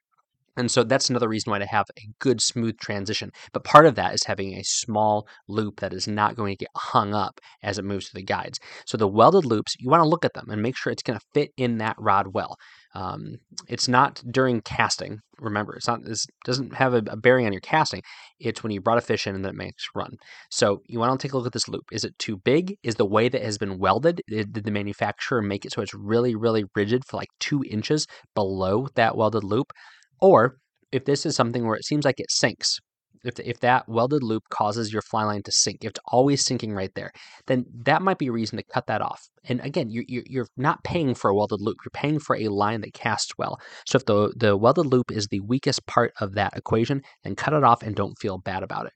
And 0.57 0.71
so 0.71 0.83
that's 0.83 1.09
another 1.09 1.27
reason 1.27 1.51
why 1.51 1.59
to 1.59 1.65
have 1.65 1.87
a 1.97 2.07
good 2.19 2.41
smooth 2.41 2.77
transition. 2.79 3.31
But 3.53 3.63
part 3.63 3.85
of 3.85 3.95
that 3.95 4.13
is 4.13 4.23
having 4.23 4.53
a 4.53 4.63
small 4.63 5.27
loop 5.47 5.79
that 5.79 5.93
is 5.93 6.07
not 6.07 6.35
going 6.35 6.53
to 6.53 6.63
get 6.63 6.69
hung 6.75 7.13
up 7.13 7.39
as 7.63 7.77
it 7.77 7.85
moves 7.85 8.07
through 8.07 8.19
the 8.19 8.25
guides. 8.25 8.59
So 8.85 8.97
the 8.97 9.07
welded 9.07 9.45
loops, 9.45 9.75
you 9.79 9.89
want 9.89 10.01
to 10.01 10.09
look 10.09 10.25
at 10.25 10.33
them 10.33 10.49
and 10.49 10.61
make 10.61 10.77
sure 10.77 10.91
it's 10.91 11.03
going 11.03 11.19
to 11.19 11.25
fit 11.33 11.51
in 11.57 11.77
that 11.79 11.95
rod 11.99 12.33
well. 12.33 12.55
Um, 12.95 13.35
it's 13.67 13.89
not 13.89 14.23
during 14.31 14.61
casting. 14.61 15.19
Remember, 15.39 15.75
it's 15.75 15.87
not. 15.87 16.05
This 16.05 16.25
doesn't 16.45 16.73
have 16.75 16.93
a, 16.93 17.03
a, 17.07 17.17
bearing 17.17 17.45
on 17.45 17.51
your 17.51 17.59
casting. 17.59 18.01
It's 18.39 18.63
when 18.63 18.71
you 18.71 18.79
brought 18.79 18.97
a 18.97 19.01
fish 19.01 19.27
in 19.27 19.35
and 19.35 19.45
it 19.45 19.53
makes 19.53 19.83
run. 19.93 20.13
So 20.49 20.81
you 20.87 20.99
want 20.99 21.19
to 21.19 21.27
take 21.27 21.33
a 21.33 21.37
look 21.37 21.45
at 21.45 21.51
this 21.51 21.67
loop. 21.67 21.83
Is 21.91 22.05
it 22.05 22.17
too 22.19 22.37
big? 22.37 22.77
Is 22.83 22.95
the 22.95 23.05
way 23.05 23.27
that 23.27 23.41
has 23.41 23.57
been 23.57 23.79
welded? 23.79 24.21
Did 24.29 24.53
the 24.53 24.71
manufacturer 24.71 25.41
make 25.41 25.65
it 25.65 25.73
so 25.73 25.81
it's 25.81 25.93
really, 25.93 26.35
really 26.35 26.63
rigid 26.73 27.03
for 27.05 27.17
like 27.17 27.27
two 27.41 27.65
inches 27.69 28.07
below 28.33 28.87
that 28.95 29.17
welded 29.17 29.43
loop? 29.43 29.73
Or 30.21 30.57
if 30.91 31.05
this 31.05 31.25
is 31.25 31.35
something 31.35 31.65
where 31.65 31.75
it 31.75 31.85
seems 31.85 32.05
like 32.05 32.19
it 32.19 32.31
sinks, 32.31 32.79
if, 33.25 33.39
if 33.39 33.59
that 33.61 33.89
welded 33.89 34.23
loop 34.23 34.43
causes 34.49 34.93
your 34.93 35.01
fly 35.01 35.23
line 35.23 35.41
to 35.43 35.51
sink, 35.51 35.83
if 35.83 35.91
it's 35.91 35.99
always 36.05 36.45
sinking 36.45 36.73
right 36.73 36.93
there, 36.95 37.11
then 37.47 37.65
that 37.83 38.01
might 38.01 38.19
be 38.19 38.27
a 38.27 38.31
reason 38.31 38.57
to 38.57 38.63
cut 38.63 38.87
that 38.87 39.01
off. 39.01 39.27
And 39.49 39.59
again, 39.61 39.89
you're, 39.89 40.03
you're 40.07 40.47
not 40.55 40.83
paying 40.83 41.15
for 41.15 41.29
a 41.29 41.35
welded 41.35 41.59
loop, 41.59 41.77
you're 41.83 41.91
paying 41.91 42.19
for 42.19 42.35
a 42.35 42.47
line 42.47 42.81
that 42.81 42.93
casts 42.93 43.33
well. 43.37 43.57
So 43.87 43.97
if 43.97 44.05
the, 44.05 44.33
the 44.37 44.55
welded 44.55 44.85
loop 44.85 45.11
is 45.11 45.27
the 45.27 45.39
weakest 45.41 45.85
part 45.87 46.13
of 46.21 46.33
that 46.35 46.55
equation, 46.55 47.01
then 47.23 47.35
cut 47.35 47.53
it 47.53 47.63
off 47.63 47.81
and 47.81 47.95
don't 47.95 48.17
feel 48.19 48.37
bad 48.37 48.63
about 48.63 48.85
it. 48.85 48.93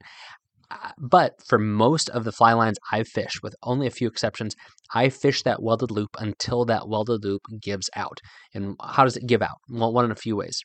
Uh, 0.72 0.92
but 1.00 1.34
for 1.48 1.58
most 1.58 2.10
of 2.10 2.24
the 2.24 2.32
fly 2.32 2.54
lines 2.54 2.78
I've 2.92 3.08
fished, 3.08 3.42
with 3.42 3.56
only 3.64 3.88
a 3.88 3.92
few 3.92 4.08
exceptions, 4.08 4.56
I 4.94 5.10
fish 5.10 5.42
that 5.42 5.64
welded 5.64 5.90
loop 5.90 6.16
until 6.20 6.64
that 6.66 6.88
welded 6.88 7.24
loop 7.24 7.42
gives 7.60 7.90
out. 7.96 8.20
And 8.54 8.76
how 8.80 9.04
does 9.04 9.18
it 9.18 9.26
give 9.26 9.42
out? 9.42 9.58
Well, 9.68 9.92
one 9.92 10.06
in 10.06 10.12
a 10.12 10.16
few 10.16 10.36
ways 10.36 10.62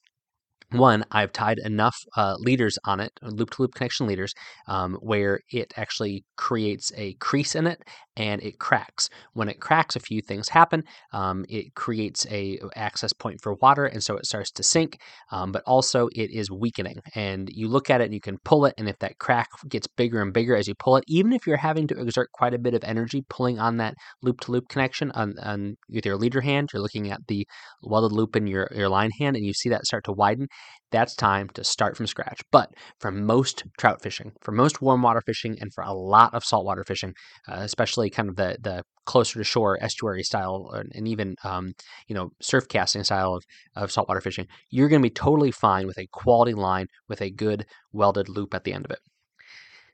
one, 0.71 1.05
I've 1.11 1.33
tied 1.33 1.59
enough 1.59 1.97
uh, 2.17 2.35
leaders 2.39 2.79
on 2.85 3.01
it, 3.01 3.13
loop 3.23 3.51
to 3.51 3.63
loop 3.63 3.75
connection 3.75 4.07
leaders, 4.07 4.35
um, 4.67 4.95
where 5.01 5.41
it 5.51 5.73
actually 5.77 6.25
creates 6.37 6.93
a 6.97 7.15
crease 7.15 7.55
in 7.55 7.67
it 7.67 7.83
and 8.17 8.43
it 8.43 8.59
cracks. 8.59 9.09
When 9.33 9.49
it 9.49 9.61
cracks, 9.61 9.97
a 9.97 10.01
few 10.01 10.21
things 10.21 10.49
happen. 10.49 10.85
Um, 11.13 11.45
it 11.49 11.75
creates 11.75 12.27
a 12.31 12.59
access 12.77 13.13
point 13.13 13.41
for 13.43 13.55
water, 13.55 13.87
and 13.87 14.03
so 14.03 14.17
it 14.17 14.27
starts 14.27 14.51
to 14.53 14.63
sink. 14.63 14.99
Um, 15.31 15.53
but 15.53 15.63
also, 15.67 16.09
it 16.15 16.31
is 16.31 16.51
weakening. 16.51 16.99
And 17.15 17.49
you 17.53 17.69
look 17.69 17.91
at 17.91 18.01
it, 18.01 18.05
and 18.05 18.15
you 18.15 18.21
can 18.21 18.39
pull 18.45 18.67
it, 18.67 18.75
and 18.79 18.89
if 18.89 18.99
that 19.01 19.19
crack 19.19 19.49
gets 19.69 19.87
bigger 19.87 20.23
and 20.23 20.33
bigger 20.33 20.57
as 20.57 20.69
you 20.69 20.75
pull 20.79 20.97
it, 20.97 21.05
even 21.09 21.33
if 21.33 21.47
you're 21.47 21.57
having 21.57 21.87
to 21.89 22.01
exert 22.01 22.31
quite 22.33 22.55
a 22.55 22.59
bit 22.59 22.75
of 22.75 22.85
energy 22.85 23.23
pulling 23.29 23.59
on 23.59 23.79
that 23.79 23.95
loop 24.23 24.41
to 24.41 24.53
loop 24.53 24.69
connection 24.69 25.11
on, 25.13 25.35
on 25.43 25.77
with 25.89 26.07
your 26.07 26.17
leader 26.17 26.41
hand, 26.41 26.71
you're 26.73 26.83
looking 26.83 27.11
at 27.11 27.21
the 27.29 27.47
welded 27.83 28.13
loop 28.13 28.37
in 28.37 28.47
your 28.47 28.69
your 28.75 28.89
line 28.89 29.11
hand, 29.19 29.37
and 29.37 29.45
you 29.45 29.53
see 29.53 29.69
that 29.69 29.87
start 29.87 30.05
to 30.05 30.13
widen 30.13 30.47
that's 30.95 31.17
time 31.17 31.49
to 31.55 31.65
start 31.65 31.97
from 31.97 32.07
scratch. 32.07 32.41
But 32.53 32.71
for 33.01 33.11
most 33.11 33.65
trout 33.79 34.01
fishing, 34.01 34.33
for 34.43 34.53
most 34.53 34.81
warm 34.81 35.03
water 35.03 35.21
fishing, 35.21 35.59
and 35.61 35.75
for 35.75 35.83
a 35.83 35.93
lot 35.93 36.33
of 36.35 36.45
saltwater 36.45 36.85
fishing, 36.85 37.15
uh, 37.49 37.57
especially 37.61 38.11
kind 38.11 38.29
of 38.29 38.37
the 38.37 38.57
the 38.63 38.85
closer 39.05 39.41
to 39.41 39.45
shore 39.45 39.77
estuary 39.83 40.23
style, 40.23 40.71
and 40.95 41.09
even 41.09 41.35
um, 41.43 41.73
you 42.07 42.15
know 42.15 42.31
surf 42.41 42.69
casting 42.69 43.03
style 43.03 43.35
of, 43.35 43.43
of 43.75 43.91
saltwater 43.91 44.21
fishing, 44.21 44.47
you're 44.71 44.89
going 44.89 45.03
to 45.03 45.07
be 45.07 45.13
totally 45.13 45.51
fine 45.51 45.87
with 45.87 45.99
a 45.99 46.07
quality 46.13 46.55
line 46.55 46.87
with 47.09 47.21
a 47.21 47.31
good 47.31 47.67
welded 47.93 48.29
loop 48.29 48.55
at 48.55 48.63
the 48.63 48.73
end 48.73 48.85
of 48.85 48.91
it. 48.93 49.01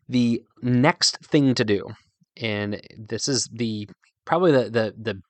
The 0.09 0.43
next 0.61 1.19
thing 1.25 1.55
to 1.55 1.65
do, 1.65 1.87
and 2.37 2.81
this 2.99 3.27
is 3.27 3.49
the 3.53 3.89
probably 4.27 4.53
the 4.53 4.71
the 4.71 4.95
the 5.01 5.21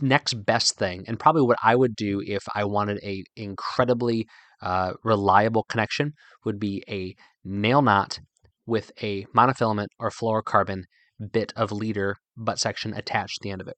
next 0.00 0.34
best 0.44 0.76
thing, 0.76 1.04
and 1.08 1.18
probably 1.18 1.42
what 1.42 1.58
I 1.62 1.74
would 1.74 1.96
do 1.96 2.22
if 2.26 2.42
I 2.54 2.64
wanted 2.64 2.98
a 3.02 3.24
incredibly 3.36 4.26
uh, 4.64 4.94
reliable 5.04 5.62
connection 5.64 6.14
would 6.44 6.58
be 6.58 6.82
a 6.88 7.14
nail 7.44 7.82
knot 7.82 8.18
with 8.66 8.90
a 9.02 9.24
monofilament 9.26 9.88
or 9.98 10.10
fluorocarbon 10.10 10.84
bit 11.32 11.52
of 11.54 11.70
leader 11.70 12.16
butt 12.36 12.58
section 12.58 12.94
attached 12.94 13.36
to 13.36 13.40
the 13.42 13.50
end 13.50 13.60
of 13.60 13.68
it. 13.68 13.76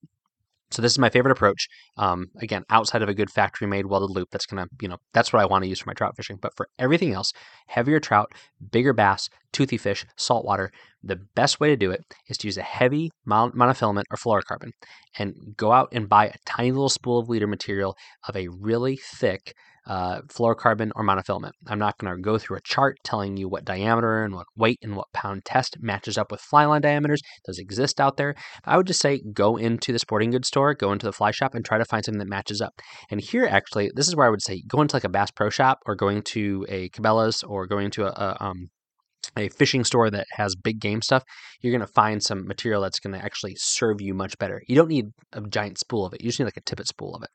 So 0.70 0.82
this 0.82 0.92
is 0.92 0.98
my 0.98 1.10
favorite 1.10 1.32
approach. 1.32 1.68
Um, 1.96 2.26
again, 2.40 2.64
outside 2.70 3.02
of 3.02 3.08
a 3.08 3.14
good 3.14 3.30
factory 3.30 3.68
made 3.68 3.86
welded 3.86 4.10
loop, 4.10 4.28
that's 4.32 4.46
gonna, 4.46 4.66
you 4.80 4.88
know, 4.88 4.96
that's 5.12 5.32
what 5.32 5.40
I 5.40 5.46
want 5.46 5.62
to 5.62 5.68
use 5.68 5.78
for 5.78 5.88
my 5.88 5.94
trout 5.94 6.16
fishing. 6.16 6.38
But 6.40 6.56
for 6.56 6.68
everything 6.78 7.12
else, 7.12 7.32
heavier 7.68 8.00
trout, 8.00 8.32
bigger 8.72 8.92
bass, 8.92 9.28
toothy 9.52 9.76
fish, 9.76 10.04
saltwater, 10.16 10.72
the 11.04 11.16
best 11.36 11.60
way 11.60 11.68
to 11.68 11.76
do 11.76 11.92
it 11.92 12.02
is 12.28 12.36
to 12.38 12.48
use 12.48 12.58
a 12.58 12.62
heavy 12.62 13.10
monofilament 13.28 14.04
or 14.10 14.16
fluorocarbon 14.16 14.70
and 15.18 15.34
go 15.56 15.70
out 15.70 15.88
and 15.92 16.08
buy 16.08 16.26
a 16.26 16.34
tiny 16.44 16.72
little 16.72 16.88
spool 16.88 17.20
of 17.20 17.28
leader 17.28 17.46
material 17.46 17.96
of 18.28 18.34
a 18.34 18.48
really 18.48 18.96
thick 18.96 19.54
uh, 19.86 20.20
fluorocarbon 20.22 20.90
or 20.96 21.04
monofilament. 21.04 21.52
I'm 21.66 21.78
not 21.78 21.98
going 21.98 22.14
to 22.14 22.20
go 22.20 22.38
through 22.38 22.56
a 22.56 22.62
chart 22.62 22.96
telling 23.04 23.36
you 23.36 23.48
what 23.48 23.64
diameter 23.64 24.24
and 24.24 24.34
what 24.34 24.46
weight 24.56 24.78
and 24.82 24.96
what 24.96 25.12
pound 25.12 25.44
test 25.44 25.76
matches 25.80 26.18
up 26.18 26.30
with 26.30 26.40
fly 26.40 26.64
line 26.64 26.82
diameters. 26.82 27.20
Those 27.46 27.58
exist 27.58 28.00
out 28.00 28.16
there. 28.16 28.34
I 28.64 28.76
would 28.76 28.86
just 28.86 29.00
say 29.00 29.22
go 29.32 29.56
into 29.56 29.92
the 29.92 29.98
sporting 29.98 30.30
goods 30.30 30.48
store, 30.48 30.74
go 30.74 30.92
into 30.92 31.06
the 31.06 31.12
fly 31.12 31.30
shop, 31.30 31.54
and 31.54 31.64
try 31.64 31.78
to 31.78 31.84
find 31.84 32.04
something 32.04 32.18
that 32.18 32.28
matches 32.28 32.60
up. 32.60 32.80
And 33.10 33.20
here, 33.20 33.46
actually, 33.46 33.90
this 33.94 34.08
is 34.08 34.16
where 34.16 34.26
I 34.26 34.30
would 34.30 34.42
say 34.42 34.62
go 34.66 34.80
into 34.80 34.96
like 34.96 35.04
a 35.04 35.08
Bass 35.08 35.30
Pro 35.30 35.50
Shop 35.50 35.78
or 35.86 35.94
going 35.94 36.22
to 36.22 36.66
a 36.68 36.88
Cabela's 36.90 37.42
or 37.42 37.66
going 37.66 37.90
to 37.92 38.06
a, 38.06 38.10
a 38.10 38.36
um, 38.40 38.68
a 39.36 39.48
fishing 39.48 39.84
store 39.84 40.10
that 40.10 40.26
has 40.32 40.54
big 40.54 40.80
game 40.80 41.02
stuff, 41.02 41.22
you're 41.60 41.72
going 41.72 41.86
to 41.86 41.92
find 41.92 42.22
some 42.22 42.46
material 42.46 42.82
that's 42.82 43.00
going 43.00 43.18
to 43.18 43.24
actually 43.24 43.54
serve 43.56 44.00
you 44.00 44.14
much 44.14 44.38
better. 44.38 44.62
You 44.66 44.76
don't 44.76 44.88
need 44.88 45.06
a 45.32 45.40
giant 45.42 45.78
spool 45.78 46.06
of 46.06 46.14
it. 46.14 46.22
You 46.22 46.28
just 46.28 46.38
need 46.40 46.46
like 46.46 46.56
a 46.56 46.62
tippet 46.62 46.88
spool 46.88 47.14
of 47.14 47.22
it. 47.22 47.30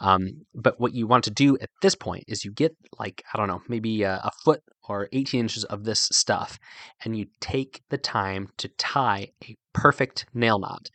Um, 0.00 0.28
but 0.54 0.80
what 0.80 0.94
you 0.94 1.06
want 1.06 1.24
to 1.24 1.30
do 1.30 1.58
at 1.58 1.68
this 1.82 1.94
point 1.94 2.24
is 2.28 2.44
you 2.44 2.52
get 2.52 2.72
like, 2.98 3.22
I 3.34 3.38
don't 3.38 3.48
know, 3.48 3.62
maybe 3.68 4.02
a, 4.02 4.14
a 4.24 4.30
foot 4.44 4.60
or 4.88 5.08
18 5.12 5.40
inches 5.40 5.64
of 5.64 5.84
this 5.84 6.08
stuff, 6.12 6.58
and 7.04 7.16
you 7.16 7.26
take 7.40 7.82
the 7.90 7.98
time 7.98 8.48
to 8.58 8.68
tie 8.78 9.28
a 9.44 9.56
perfect 9.72 10.26
nail 10.34 10.58
knot 10.58 10.88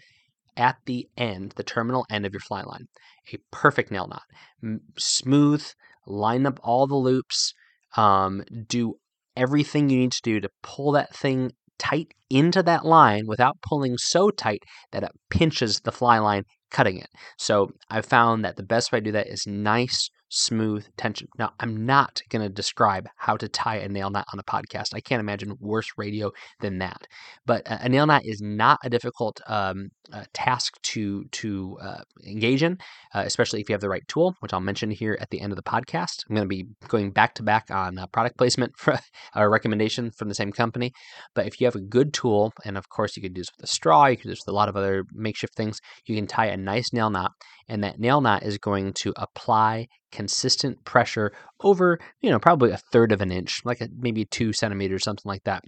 at 0.57 0.77
the 0.85 1.07
end, 1.17 1.53
the 1.55 1.63
terminal 1.63 2.05
end 2.09 2.25
of 2.25 2.33
your 2.33 2.39
fly 2.39 2.61
line. 2.63 2.87
A 3.33 3.37
perfect 3.51 3.91
nail 3.91 4.07
knot. 4.07 4.23
M- 4.63 4.81
smooth, 4.97 5.65
line 6.05 6.45
up 6.45 6.59
all 6.63 6.87
the 6.87 6.95
loops, 6.95 7.53
um, 7.97 8.43
do 8.67 8.95
everything 9.35 9.89
you 9.89 9.99
need 9.99 10.11
to 10.13 10.21
do 10.21 10.39
to 10.39 10.49
pull 10.63 10.91
that 10.93 11.15
thing 11.15 11.51
tight 11.77 12.13
into 12.29 12.63
that 12.63 12.85
line 12.85 13.25
without 13.27 13.57
pulling 13.61 13.97
so 13.97 14.29
tight 14.29 14.63
that 14.91 15.03
it 15.03 15.11
pinches 15.29 15.81
the 15.81 15.91
fly 15.91 16.19
line 16.19 16.43
cutting 16.71 16.97
it. 16.97 17.09
So 17.37 17.69
I've 17.89 18.05
found 18.05 18.43
that 18.45 18.55
the 18.55 18.63
best 18.63 18.91
way 18.91 18.99
to 18.99 19.05
do 19.05 19.11
that 19.11 19.27
is 19.27 19.45
nice, 19.45 20.09
smooth 20.29 20.85
tension. 20.97 21.27
Now, 21.37 21.51
I'm 21.59 21.85
not 21.85 22.21
going 22.29 22.41
to 22.41 22.49
describe 22.49 23.07
how 23.17 23.37
to 23.37 23.47
tie 23.47 23.77
a 23.77 23.87
nail 23.87 24.09
knot 24.09 24.25
on 24.33 24.39
a 24.39 24.43
podcast. 24.43 24.93
I 24.93 24.99
can't 24.99 25.19
imagine 25.19 25.55
worse 25.59 25.91
radio 25.97 26.31
than 26.59 26.79
that. 26.79 27.07
But 27.45 27.63
a 27.65 27.89
nail 27.89 28.05
knot 28.05 28.25
is 28.25 28.41
not 28.41 28.79
a 28.83 28.89
difficult 28.89 29.41
um, 29.47 29.89
uh, 30.13 30.23
task 30.33 30.81
to 30.81 31.25
to 31.25 31.77
uh, 31.81 32.01
engage 32.25 32.63
in, 32.63 32.77
uh, 33.13 33.23
especially 33.25 33.61
if 33.61 33.69
you 33.69 33.73
have 33.73 33.81
the 33.81 33.89
right 33.89 34.07
tool, 34.07 34.35
which 34.39 34.53
I'll 34.53 34.59
mention 34.59 34.91
here 34.91 35.17
at 35.21 35.29
the 35.29 35.41
end 35.41 35.51
of 35.51 35.57
the 35.57 35.63
podcast. 35.63 36.23
I'm 36.29 36.35
going 36.35 36.47
to 36.47 36.49
be 36.49 36.67
going 36.87 37.11
back 37.11 37.33
to 37.35 37.43
back 37.43 37.71
on 37.71 37.97
uh, 37.97 38.07
product 38.07 38.37
placement 38.37 38.73
for 38.77 38.99
a 39.33 39.49
recommendation 39.49 40.11
from 40.11 40.29
the 40.29 40.35
same 40.35 40.51
company. 40.51 40.91
But 41.33 41.47
if 41.47 41.59
you 41.59 41.65
have 41.65 41.75
a 41.75 41.81
good 41.81 42.13
tool, 42.13 42.53
and 42.63 42.77
of 42.77 42.89
course 42.89 43.15
you 43.15 43.21
could 43.21 43.33
do 43.33 43.41
this 43.41 43.51
with 43.57 43.69
a 43.69 43.71
straw, 43.71 44.05
you 44.07 44.17
could 44.17 44.23
do 44.23 44.29
this 44.29 44.43
with 44.45 44.53
a 44.53 44.55
lot 44.55 44.69
of 44.69 44.75
other 44.75 45.05
makeshift 45.13 45.55
things, 45.55 45.79
you 46.05 46.15
can 46.15 46.27
tie 46.27 46.47
a 46.47 46.57
nice 46.57 46.93
nail 46.93 47.09
knot, 47.09 47.31
and 47.67 47.83
that 47.83 47.99
nail 47.99 48.21
knot 48.21 48.43
is 48.43 48.57
going 48.57 48.93
to 48.93 49.13
apply 49.17 49.87
consistent 50.15 50.83
pressure 50.85 51.31
over, 51.59 51.99
you 52.21 52.29
know, 52.29 52.39
probably 52.39 52.71
a 52.71 52.77
third 52.91 53.11
of 53.11 53.21
an 53.21 53.31
inch, 53.31 53.59
like 53.65 53.81
a, 53.81 53.89
maybe 53.97 54.25
two 54.25 54.53
centimeters, 54.53 55.03
something 55.03 55.29
like 55.29 55.43
that. 55.43 55.61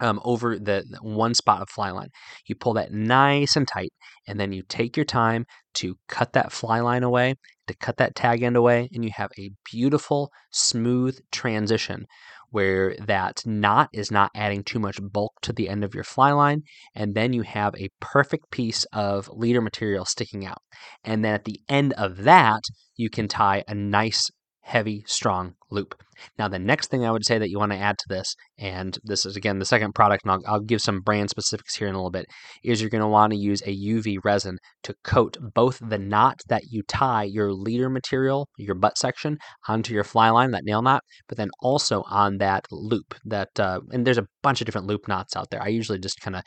Um, 0.00 0.20
over 0.24 0.58
the, 0.58 0.84
the 0.88 0.98
one 1.02 1.34
spot 1.34 1.62
of 1.62 1.68
fly 1.68 1.90
line. 1.90 2.08
You 2.46 2.56
pull 2.56 2.74
that 2.74 2.92
nice 2.92 3.54
and 3.54 3.68
tight, 3.68 3.92
and 4.26 4.40
then 4.40 4.52
you 4.52 4.62
take 4.68 4.96
your 4.96 5.04
time 5.04 5.44
to 5.74 5.94
cut 6.08 6.32
that 6.32 6.50
fly 6.50 6.80
line 6.80 7.04
away, 7.04 7.34
to 7.68 7.74
cut 7.74 7.98
that 7.98 8.16
tag 8.16 8.42
end 8.42 8.56
away, 8.56 8.88
and 8.92 9.04
you 9.04 9.12
have 9.14 9.30
a 9.38 9.50
beautiful, 9.70 10.30
smooth 10.50 11.18
transition 11.30 12.06
where 12.50 12.94
that 13.06 13.42
knot 13.46 13.88
is 13.92 14.10
not 14.10 14.30
adding 14.34 14.62
too 14.62 14.78
much 14.78 14.98
bulk 15.00 15.32
to 15.40 15.52
the 15.52 15.68
end 15.68 15.84
of 15.84 15.94
your 15.94 16.04
fly 16.04 16.32
line. 16.32 16.62
And 16.94 17.14
then 17.14 17.32
you 17.32 17.42
have 17.42 17.74
a 17.76 17.88
perfect 18.00 18.50
piece 18.50 18.84
of 18.92 19.28
leader 19.32 19.60
material 19.60 20.04
sticking 20.04 20.44
out. 20.46 20.62
And 21.02 21.24
then 21.24 21.34
at 21.34 21.44
the 21.44 21.60
end 21.68 21.94
of 21.94 22.24
that, 22.24 22.62
you 22.96 23.10
can 23.10 23.28
tie 23.28 23.64
a 23.68 23.74
nice 23.74 24.30
heavy, 24.62 25.02
strong 25.06 25.54
loop. 25.70 25.94
Now, 26.38 26.46
the 26.46 26.58
next 26.58 26.88
thing 26.88 27.04
I 27.04 27.10
would 27.10 27.26
say 27.26 27.38
that 27.38 27.50
you 27.50 27.58
want 27.58 27.72
to 27.72 27.78
add 27.78 27.98
to 27.98 28.04
this, 28.08 28.34
and 28.58 28.96
this 29.02 29.26
is 29.26 29.36
again 29.36 29.58
the 29.58 29.64
second 29.64 29.92
product, 29.92 30.24
and 30.24 30.32
I'll, 30.32 30.40
I'll 30.46 30.60
give 30.60 30.80
some 30.80 31.00
brand 31.00 31.30
specifics 31.30 31.74
here 31.74 31.88
in 31.88 31.94
a 31.94 31.98
little 31.98 32.10
bit, 32.10 32.26
is 32.62 32.80
you're 32.80 32.90
going 32.90 33.02
to 33.02 33.08
want 33.08 33.32
to 33.32 33.38
use 33.38 33.60
a 33.62 33.76
UV 33.76 34.18
resin 34.24 34.58
to 34.84 34.94
coat 35.02 35.36
both 35.54 35.80
the 35.82 35.98
knot 35.98 36.40
that 36.48 36.62
you 36.70 36.82
tie 36.86 37.24
your 37.24 37.52
leader 37.52 37.90
material, 37.90 38.48
your 38.56 38.76
butt 38.76 38.98
section, 38.98 39.38
onto 39.68 39.92
your 39.92 40.04
fly 40.04 40.30
line, 40.30 40.52
that 40.52 40.64
nail 40.64 40.82
knot, 40.82 41.02
but 41.28 41.36
then 41.38 41.50
also 41.60 42.02
on 42.08 42.38
that 42.38 42.64
loop. 42.70 43.14
That 43.24 43.58
uh, 43.58 43.80
and 43.90 44.06
there's 44.06 44.18
a 44.18 44.28
bunch 44.42 44.60
of 44.60 44.66
different 44.66 44.86
loop 44.86 45.08
knots 45.08 45.36
out 45.36 45.50
there. 45.50 45.62
I 45.62 45.68
usually 45.68 45.98
just 45.98 46.20
kind 46.20 46.36
of 46.36 46.42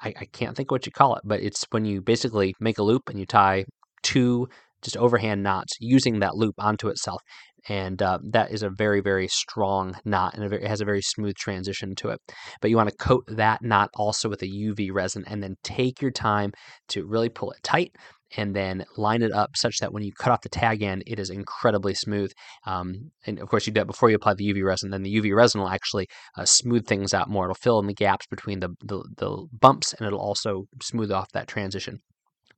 I, 0.00 0.14
I 0.20 0.24
can't 0.32 0.56
think 0.56 0.70
what 0.70 0.86
you 0.86 0.92
call 0.92 1.16
it, 1.16 1.22
but 1.24 1.42
it's 1.42 1.66
when 1.70 1.84
you 1.84 2.00
basically 2.00 2.54
make 2.60 2.78
a 2.78 2.82
loop 2.82 3.10
and 3.10 3.18
you 3.18 3.26
tie 3.26 3.64
two 4.02 4.48
just 4.82 4.96
overhand 4.96 5.42
knots 5.42 5.74
using 5.80 6.20
that 6.20 6.36
loop 6.36 6.54
onto 6.58 6.88
itself. 6.88 7.22
And 7.68 8.00
uh, 8.00 8.18
that 8.30 8.50
is 8.50 8.62
a 8.62 8.70
very, 8.70 9.00
very 9.00 9.28
strong 9.28 9.96
knot 10.04 10.34
and 10.34 10.52
it 10.52 10.66
has 10.66 10.80
a 10.80 10.86
very 10.86 11.02
smooth 11.02 11.34
transition 11.34 11.94
to 11.96 12.10
it. 12.10 12.20
But 12.60 12.70
you 12.70 12.76
want 12.76 12.88
to 12.88 12.96
coat 12.96 13.24
that 13.28 13.62
knot 13.62 13.90
also 13.94 14.28
with 14.28 14.42
a 14.42 14.46
UV 14.46 14.90
resin 14.92 15.24
and 15.26 15.42
then 15.42 15.56
take 15.62 16.00
your 16.00 16.12
time 16.12 16.52
to 16.88 17.04
really 17.04 17.28
pull 17.28 17.50
it 17.50 17.62
tight 17.62 17.92
and 18.36 18.54
then 18.54 18.84
line 18.96 19.22
it 19.22 19.32
up 19.32 19.50
such 19.56 19.78
that 19.78 19.92
when 19.92 20.02
you 20.02 20.12
cut 20.12 20.32
off 20.32 20.42
the 20.42 20.48
tag 20.48 20.82
end, 20.82 21.02
it 21.06 21.18
is 21.18 21.30
incredibly 21.30 21.94
smooth. 21.94 22.30
Um, 22.66 23.10
and 23.26 23.38
of 23.38 23.48
course, 23.48 23.66
you 23.66 23.72
do 23.72 23.80
that 23.80 23.86
before 23.86 24.10
you 24.10 24.16
apply 24.16 24.34
the 24.34 24.52
UV 24.52 24.64
resin. 24.64 24.90
Then 24.90 25.02
the 25.02 25.14
UV 25.16 25.34
resin 25.34 25.60
will 25.60 25.68
actually 25.68 26.08
uh, 26.36 26.44
smooth 26.44 26.86
things 26.86 27.14
out 27.14 27.30
more. 27.30 27.44
It'll 27.44 27.54
fill 27.54 27.80
in 27.80 27.86
the 27.86 27.94
gaps 27.94 28.26
between 28.26 28.60
the, 28.60 28.70
the, 28.80 29.02
the 29.16 29.46
bumps 29.52 29.94
and 29.94 30.06
it'll 30.06 30.20
also 30.20 30.66
smooth 30.82 31.10
off 31.10 31.32
that 31.32 31.48
transition. 31.48 32.00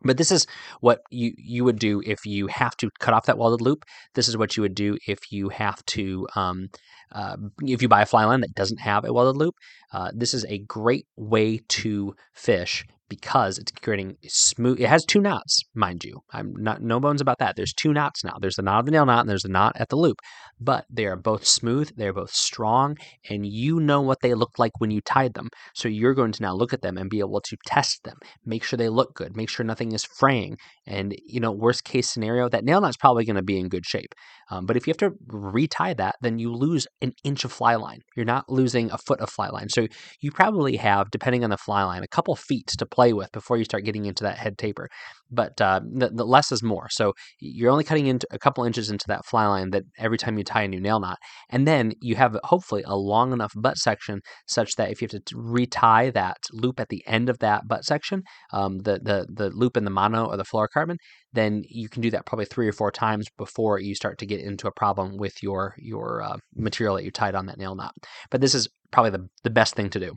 But 0.03 0.17
this 0.17 0.31
is 0.31 0.47
what 0.81 1.01
you, 1.11 1.33
you 1.37 1.65
would 1.65 1.79
do 1.79 2.03
if 2.05 2.25
you 2.25 2.47
have 2.47 2.77
to 2.79 2.91
cut 2.99 3.15
off 3.15 3.27
that 3.27 3.39
welded 3.39 3.61
loop. 3.61 3.85
This 4.15 4.29
is 4.29 4.37
what 4.37 4.57
you 4.57 4.63
would 4.63 4.75
do 4.75 4.97
if 5.07 5.31
you 5.31 5.51
have 5.51 5.85
to, 5.87 6.27
um, 6.37 6.69
uh, 7.13 7.37
if 7.63 7.83
you 7.83 7.89
buy 7.89 8.03
a 8.03 8.07
fly 8.07 8.25
line 8.25 8.41
that 8.41 8.55
doesn't 8.55 8.81
have 8.81 9.05
a 9.05 9.13
welded 9.13 9.39
loop. 9.39 9.55
Uh, 9.93 10.11
this 10.15 10.33
is 10.33 10.45
a 10.47 10.59
great 10.59 11.07
way 11.17 11.61
to 11.69 12.15
fish 12.33 12.85
because 13.11 13.59
it's 13.59 13.73
creating 13.73 14.17
smooth. 14.27 14.81
It 14.81 14.89
has 14.89 15.05
two 15.05 15.21
knots, 15.21 15.63
mind 15.75 16.05
you. 16.05 16.21
I'm 16.33 16.55
not 16.57 16.81
no 16.81 16.99
bones 16.99 17.21
about 17.21 17.41
that. 17.41 17.57
There's 17.57 17.75
two 17.75 17.93
knots 17.93 18.25
now. 18.25 18.39
There's 18.41 18.57
the 18.57 18.63
knot 18.63 18.81
of 18.81 18.87
the 18.87 18.93
nail 18.93 19.05
knot 19.05 19.21
and 19.21 19.29
there's 19.29 19.43
the 19.43 19.51
knot 19.51 19.75
at 19.77 19.91
the 19.91 19.97
loop. 19.97 20.21
But 20.59 20.87
they 20.89 21.07
are 21.07 21.17
both 21.17 21.47
smooth. 21.47 21.91
They're 21.97 22.13
both 22.13 22.33
strong, 22.33 22.97
and 23.29 23.47
you 23.47 23.81
know 23.81 24.01
what 24.01 24.21
they 24.23 24.35
look 24.35 24.59
like 24.59 24.73
when 24.79 24.91
you 24.91 25.01
tied 25.01 25.35
them. 25.35 25.49
So 25.75 25.89
you're 25.89 26.15
going 26.15 26.33
to 26.33 26.43
now 26.43 26.55
look 26.55 26.73
at 26.73 26.83
them 26.83 26.97
and 26.97 27.11
be 27.11 27.21
able 27.21 27.41
to 27.41 27.57
test 27.67 28.05
them, 28.05 28.19
make 28.45 28.63
sure 28.63 28.77
they 28.77 28.89
look 28.89 29.15
good, 29.15 29.37
make 29.37 29.49
sure 29.49 29.65
nothing 29.65 29.93
is 29.93 30.05
fraying, 30.05 30.57
and 30.87 31.15
you 31.27 31.41
know 31.41 31.53
worst 31.53 31.85
case 31.85 32.09
scenario 32.11 32.49
that 32.49 32.65
nail 32.65 32.81
knot's 32.81 32.97
probably 32.97 33.25
going 33.25 33.37
to 33.37 33.43
be 33.43 33.59
in 33.59 33.69
good 33.69 33.87
shape. 33.87 34.15
Um, 34.51 34.67
but 34.67 34.77
if 34.77 34.87
you 34.87 34.91
have 34.91 34.99
to 34.99 35.17
retie 35.27 35.95
that, 35.95 36.17
then 36.21 36.39
you 36.39 36.53
lose 36.53 36.87
an 37.01 37.13
inch 37.25 37.45
of 37.45 37.53
fly 37.53 37.77
line. 37.77 38.01
You're 38.17 38.27
not 38.27 38.49
losing 38.49 38.91
a 38.91 38.99
foot 38.99 39.21
of 39.21 39.31
fly 39.31 39.49
line. 39.49 39.69
So 39.69 39.87
you 40.21 40.31
probably 40.33 40.77
have, 40.77 41.11
depending 41.11 41.45
on 41.45 41.51
the 41.51 41.57
fly 41.57 41.85
line, 41.85 42.03
a 42.03 42.09
couple 42.09 42.35
feet 42.37 42.67
to 42.79 42.87
play 42.87 43.13
with 43.13 43.31
before 43.33 43.57
you 43.57 43.65
start 43.65 43.85
getting 43.85 44.07
into 44.07 44.25
that 44.25 44.39
head 44.39 44.59
taper. 44.59 44.89
But 45.31 45.61
uh, 45.61 45.81
the, 45.85 46.11
the, 46.11 46.25
less 46.25 46.51
is 46.51 46.63
more. 46.63 46.89
So 46.91 47.13
you're 47.39 47.71
only 47.71 47.85
cutting 47.85 48.07
into 48.07 48.27
a 48.33 48.39
couple 48.39 48.65
inches 48.65 48.91
into 48.91 49.05
that 49.09 49.25
fly 49.25 49.47
line 49.47 49.71
that 49.71 49.85
every 49.97 50.19
time 50.19 50.37
you 50.37 50.45
tie 50.45 50.63
a 50.63 50.69
new 50.69 50.81
nail 50.81 50.99
knot. 50.99 51.19
And 51.49 51.67
then 51.67 51.93
you 52.01 52.17
have 52.17 52.37
hopefully 52.45 52.83
a 52.85 52.97
long 52.97 53.33
enough 53.33 53.53
butt 53.55 53.79
section 53.79 54.21
such 54.49 54.75
that 54.75 54.91
if 54.91 55.01
you 55.01 55.09
have 55.11 55.25
to 55.25 55.37
retie 55.37 56.11
that 56.11 56.39
loop 56.53 56.81
at 56.81 56.89
the 56.89 57.05
end 57.07 57.29
of 57.29 57.39
that 57.39 57.69
butt 57.69 57.85
section, 57.85 58.23
um, 58.53 58.79
the, 58.79 58.99
the, 59.03 59.27
the 59.33 59.51
loop 59.51 59.77
in 59.77 59.85
the 59.85 59.91
mono 59.91 60.27
or 60.27 60.37
the 60.37 60.45
fluorocarbon, 60.45 60.97
then 61.33 61.63
you 61.69 61.89
can 61.89 62.03
do 62.03 62.11
that 62.11 62.27
probably 62.27 62.45
three 62.45 62.69
or 62.69 62.73
four 62.73 62.91
times 62.91 63.27
before 63.37 63.79
you 63.79 63.95
start 63.95 64.19
to 64.19 64.27
get 64.27 64.41
into 64.41 64.67
a 64.67 64.73
problem 64.73 65.17
with 65.17 65.43
your 65.43 65.75
your 65.79 66.23
uh, 66.23 66.37
material 66.55 66.97
that 66.97 67.05
you 67.05 67.11
tied 67.11 67.35
on 67.35 67.47
that 67.47 67.59
nail 67.59 67.75
knot. 67.75 67.95
But 68.31 68.41
this 68.41 68.55
is 68.55 68.69
probably 68.91 69.11
the, 69.11 69.29
the 69.45 69.51
best 69.51 69.75
thing 69.75 69.91
to 69.91 70.01
do. 70.01 70.15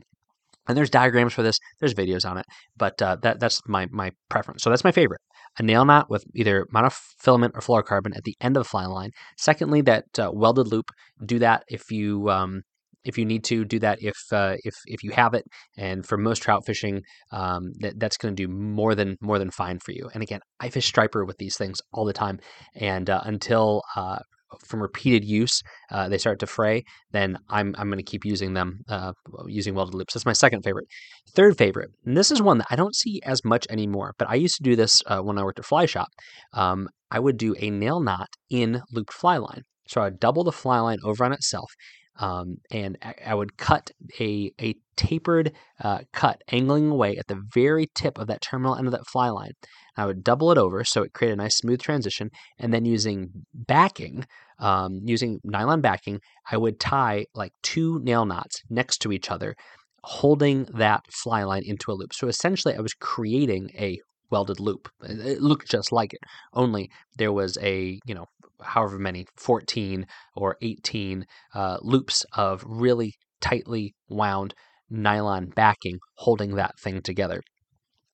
And 0.66 0.76
there's 0.76 0.90
diagrams 0.90 1.34
for 1.34 1.42
this. 1.42 1.58
There's 1.78 1.94
videos 1.94 2.28
on 2.28 2.38
it, 2.38 2.46
but 2.76 3.00
uh, 3.02 3.16
that 3.22 3.38
that's 3.38 3.60
my 3.66 3.86
my 3.90 4.12
preference. 4.28 4.62
So 4.62 4.70
that's 4.70 4.84
my 4.84 4.92
favorite. 4.92 5.20
A 5.58 5.62
nail 5.62 5.84
knot 5.84 6.10
with 6.10 6.24
either 6.34 6.66
monofilament 6.74 7.50
or 7.54 7.60
fluorocarbon 7.60 8.16
at 8.16 8.24
the 8.24 8.34
end 8.40 8.56
of 8.56 8.62
the 8.64 8.68
fly 8.68 8.86
line. 8.86 9.10
Secondly, 9.36 9.82
that 9.82 10.04
uh, 10.18 10.30
welded 10.32 10.66
loop. 10.68 10.90
Do 11.24 11.38
that 11.38 11.64
if 11.68 11.90
you 11.90 12.28
um, 12.30 12.62
if 13.04 13.18
you 13.18 13.24
need 13.24 13.44
to 13.44 13.64
do 13.64 13.78
that 13.78 13.98
if 14.02 14.16
uh, 14.32 14.56
if 14.64 14.74
if 14.86 15.02
you 15.02 15.10
have 15.12 15.34
it 15.34 15.44
and 15.76 16.06
for 16.06 16.16
most 16.16 16.42
trout 16.42 16.64
fishing 16.66 17.02
um, 17.32 17.72
that, 17.80 17.98
that's 17.98 18.16
going 18.16 18.34
to 18.34 18.46
do 18.46 18.52
more 18.52 18.94
than 18.94 19.16
more 19.20 19.38
than 19.38 19.50
fine 19.50 19.78
for 19.78 19.92
you. 19.92 20.08
And 20.14 20.22
again 20.22 20.40
i 20.60 20.68
fish 20.68 20.86
striper 20.86 21.24
with 21.24 21.38
these 21.38 21.56
things 21.56 21.80
all 21.92 22.04
the 22.04 22.12
time 22.12 22.38
and 22.74 23.08
uh, 23.10 23.20
until 23.24 23.82
uh, 23.96 24.18
from 24.66 24.80
repeated 24.80 25.24
use 25.24 25.62
uh, 25.90 26.08
they 26.08 26.18
start 26.18 26.38
to 26.38 26.46
fray 26.46 26.84
then 27.10 27.36
i'm, 27.48 27.74
I'm 27.76 27.88
going 27.88 27.98
to 27.98 28.10
keep 28.10 28.24
using 28.24 28.54
them 28.54 28.80
uh, 28.88 29.12
using 29.46 29.74
welded 29.74 29.94
loops. 29.94 30.14
That's 30.14 30.26
my 30.26 30.32
second 30.32 30.62
favorite. 30.62 30.86
Third 31.34 31.58
favorite 31.58 31.90
and 32.04 32.16
this 32.16 32.30
is 32.30 32.40
one 32.40 32.58
that 32.58 32.68
i 32.70 32.76
don't 32.76 32.94
see 32.94 33.20
as 33.24 33.44
much 33.44 33.66
anymore 33.68 34.14
but 34.18 34.28
i 34.30 34.34
used 34.34 34.56
to 34.56 34.62
do 34.62 34.76
this 34.76 35.02
uh, 35.06 35.20
when 35.20 35.38
i 35.38 35.42
worked 35.42 35.58
at 35.58 35.64
fly 35.64 35.86
shop. 35.86 36.08
Um, 36.52 36.88
i 37.10 37.18
would 37.18 37.36
do 37.36 37.54
a 37.58 37.70
nail 37.70 38.00
knot 38.00 38.28
in 38.50 38.82
looped 38.92 39.12
fly 39.12 39.36
line. 39.36 39.62
So 39.86 40.00
I 40.00 40.04
would 40.04 40.20
double 40.20 40.44
the 40.44 40.52
fly 40.52 40.80
line 40.80 40.98
over 41.04 41.24
on 41.24 41.32
itself 41.32 41.70
um, 42.16 42.58
and 42.70 42.96
I, 43.24 43.34
would 43.34 43.56
cut 43.56 43.90
a, 44.20 44.52
a 44.60 44.76
tapered 44.96 45.52
uh, 45.82 46.00
cut 46.12 46.42
angling 46.52 46.90
away 46.90 47.16
at 47.16 47.26
the 47.26 47.42
very 47.52 47.90
tip 47.94 48.18
of 48.18 48.28
that 48.28 48.40
terminal 48.40 48.76
end 48.76 48.86
of 48.86 48.92
that 48.92 49.06
fly 49.06 49.28
line. 49.30 49.52
I 49.96 50.06
would 50.06 50.22
double 50.22 50.52
it 50.52 50.58
over 50.58 50.84
so 50.84 51.02
it 51.02 51.12
created 51.12 51.38
a 51.38 51.42
nice 51.42 51.56
smooth 51.56 51.80
transition, 51.80 52.30
and 52.58 52.72
then 52.72 52.84
using 52.84 53.30
backing, 53.52 54.26
um, 54.58 55.00
using 55.04 55.40
nylon 55.44 55.80
backing, 55.80 56.20
I 56.50 56.56
would 56.56 56.78
tie 56.78 57.26
like 57.34 57.52
two 57.62 58.00
nail 58.02 58.24
knots 58.24 58.62
next 58.70 58.98
to 58.98 59.12
each 59.12 59.30
other, 59.30 59.56
holding 60.02 60.64
that 60.74 61.04
fly 61.12 61.42
line 61.44 61.62
into 61.64 61.90
a 61.90 61.94
loop. 61.94 62.12
So 62.12 62.28
essentially, 62.28 62.74
I 62.74 62.80
was 62.80 62.94
creating 62.94 63.70
a 63.76 63.98
welded 64.30 64.60
loop. 64.60 64.88
It 65.02 65.40
looked 65.40 65.70
just 65.70 65.92
like 65.92 66.14
it, 66.14 66.20
only 66.52 66.90
there 67.16 67.32
was 67.32 67.56
a 67.60 67.98
you 68.04 68.14
know 68.14 68.26
however 68.62 68.98
many, 68.98 69.26
14 69.36 70.06
or 70.36 70.56
18 70.62 71.26
uh, 71.54 71.78
loops 71.82 72.24
of 72.32 72.64
really 72.66 73.14
tightly 73.40 73.94
wound 74.08 74.54
nylon 74.90 75.50
backing 75.54 75.98
holding 76.16 76.56
that 76.56 76.78
thing 76.78 77.00
together. 77.02 77.42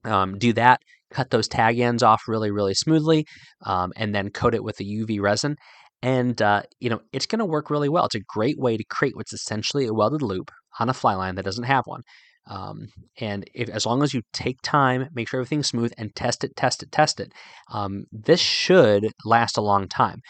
Um, 0.05 0.39
do 0.39 0.53
that, 0.55 0.81
cut 1.11 1.31
those 1.31 1.49
tag 1.49 1.79
ends 1.79 2.03
off 2.03 2.23
really, 2.27 2.51
really 2.51 2.75
smoothly, 2.75 3.27
um, 3.65 3.93
and 3.97 4.15
then 4.15 4.31
coat 4.31 4.55
it 4.55 4.65
with 4.65 4.77
the 4.77 4.85
UV 4.85 5.21
resin. 5.21 5.57
And 6.03 6.41
uh, 6.41 6.63
you 6.79 6.89
know 6.89 7.01
it's 7.13 7.27
going 7.27 7.41
to 7.41 7.45
work 7.45 7.69
really 7.69 7.91
well. 7.91 8.07
It's 8.07 8.15
a 8.15 8.21
great 8.21 8.59
way 8.59 8.79
to 8.79 8.85
create 8.85 9.15
what's 9.17 9.35
essentially 9.35 9.87
a 9.87 9.93
welded 9.93 10.23
loop 10.23 10.51
on 10.81 10.89
a 10.89 10.95
fly 10.95 11.15
line 11.15 11.37
that 11.37 11.45
doesn't 11.45 11.65
have 11.65 11.87
one. 11.87 12.03
Um, 12.47 12.89
and 13.21 13.45
if, 13.55 13.69
as 13.69 13.87
long 13.87 14.03
as 14.03 14.13
you 14.13 14.23
take 14.33 14.59
time, 14.63 15.09
make 15.15 15.29
sure 15.29 15.41
everything's 15.41 15.69
smooth, 15.69 15.93
and 15.99 16.13
test 16.17 16.43
it, 16.43 16.57
test 16.57 16.83
it, 16.83 16.91
test 16.91 17.21
it, 17.21 17.33
um, 17.73 18.07
this 18.11 18.41
should 18.41 19.13
last 19.25 19.57
a 19.57 19.63
long 19.63 19.87
time. 19.87 20.21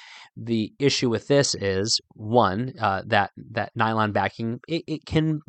The 0.43 0.73
issue 0.79 1.11
with 1.11 1.29
this 1.29 1.55
is 1.55 2.01
one 2.15 2.73
uh, 2.81 3.03
that 3.09 3.31
that 3.51 3.73
nylon 3.75 4.13
backing 4.13 4.59
it, 4.67 4.85
it 4.87 5.05
can 5.05 5.43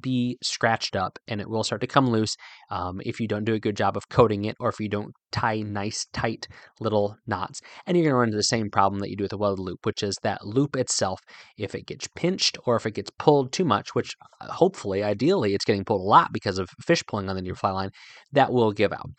be 0.00 0.38
scratched 0.40 0.94
up 0.94 1.18
and 1.26 1.40
it 1.40 1.50
will 1.50 1.64
start 1.64 1.80
to 1.80 1.88
come 1.88 2.08
loose 2.08 2.36
um, 2.70 3.00
if 3.04 3.18
you 3.18 3.26
don't 3.26 3.44
do 3.44 3.54
a 3.54 3.58
good 3.58 3.76
job 3.76 3.96
of 3.96 4.08
coating 4.08 4.44
it 4.44 4.54
or 4.60 4.68
if 4.68 4.78
you 4.78 4.88
don't 4.88 5.12
tie 5.32 5.62
nice 5.62 6.06
tight 6.12 6.46
little 6.78 7.16
knots. 7.26 7.60
And 7.86 7.96
you're 7.96 8.04
going 8.04 8.12
to 8.12 8.18
run 8.18 8.28
into 8.28 8.36
the 8.36 8.44
same 8.44 8.70
problem 8.70 9.00
that 9.00 9.10
you 9.10 9.16
do 9.16 9.24
with 9.24 9.32
a 9.32 9.36
welded 9.36 9.62
loop, 9.62 9.84
which 9.84 10.04
is 10.04 10.16
that 10.22 10.46
loop 10.46 10.76
itself, 10.76 11.20
if 11.58 11.74
it 11.74 11.86
gets 11.86 12.08
pinched 12.14 12.56
or 12.66 12.76
if 12.76 12.86
it 12.86 12.94
gets 12.94 13.10
pulled 13.18 13.52
too 13.52 13.64
much, 13.64 13.96
which 13.96 14.14
uh, 14.40 14.52
hopefully, 14.52 15.02
ideally, 15.02 15.54
it's 15.54 15.64
getting 15.64 15.84
pulled 15.84 16.02
a 16.02 16.04
lot 16.04 16.32
because 16.32 16.58
of 16.58 16.70
fish 16.80 17.02
pulling 17.08 17.28
on 17.28 17.34
the 17.34 17.42
near 17.42 17.56
fly 17.56 17.72
line, 17.72 17.90
that 18.32 18.52
will 18.52 18.70
give 18.70 18.92
out 18.92 19.10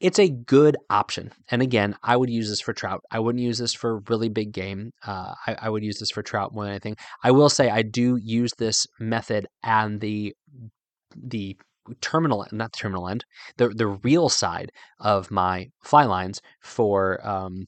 it's 0.00 0.18
a 0.18 0.28
good 0.28 0.76
option. 0.90 1.32
And 1.50 1.62
again, 1.62 1.96
I 2.02 2.16
would 2.16 2.30
use 2.30 2.48
this 2.48 2.60
for 2.60 2.72
trout. 2.72 3.02
I 3.10 3.20
wouldn't 3.20 3.42
use 3.42 3.58
this 3.58 3.74
for 3.74 4.00
really 4.08 4.28
big 4.28 4.52
game. 4.52 4.92
Uh, 5.06 5.34
I, 5.46 5.56
I, 5.62 5.68
would 5.70 5.84
use 5.84 5.98
this 5.98 6.10
for 6.10 6.22
trout 6.22 6.52
more 6.52 6.64
than 6.64 6.72
anything. 6.72 6.96
I 7.22 7.30
will 7.30 7.48
say 7.48 7.70
I 7.70 7.82
do 7.82 8.16
use 8.16 8.52
this 8.58 8.86
method 8.98 9.46
and 9.62 10.00
the 10.00 10.34
the 11.16 11.56
terminal 12.00 12.46
not 12.50 12.72
the 12.72 12.78
terminal 12.78 13.08
end 13.08 13.24
the 13.58 13.68
the 13.68 13.86
reel 13.86 14.28
side 14.28 14.72
of 14.98 15.30
my 15.30 15.68
fly 15.82 16.04
lines 16.04 16.40
for 16.60 17.24
um, 17.26 17.66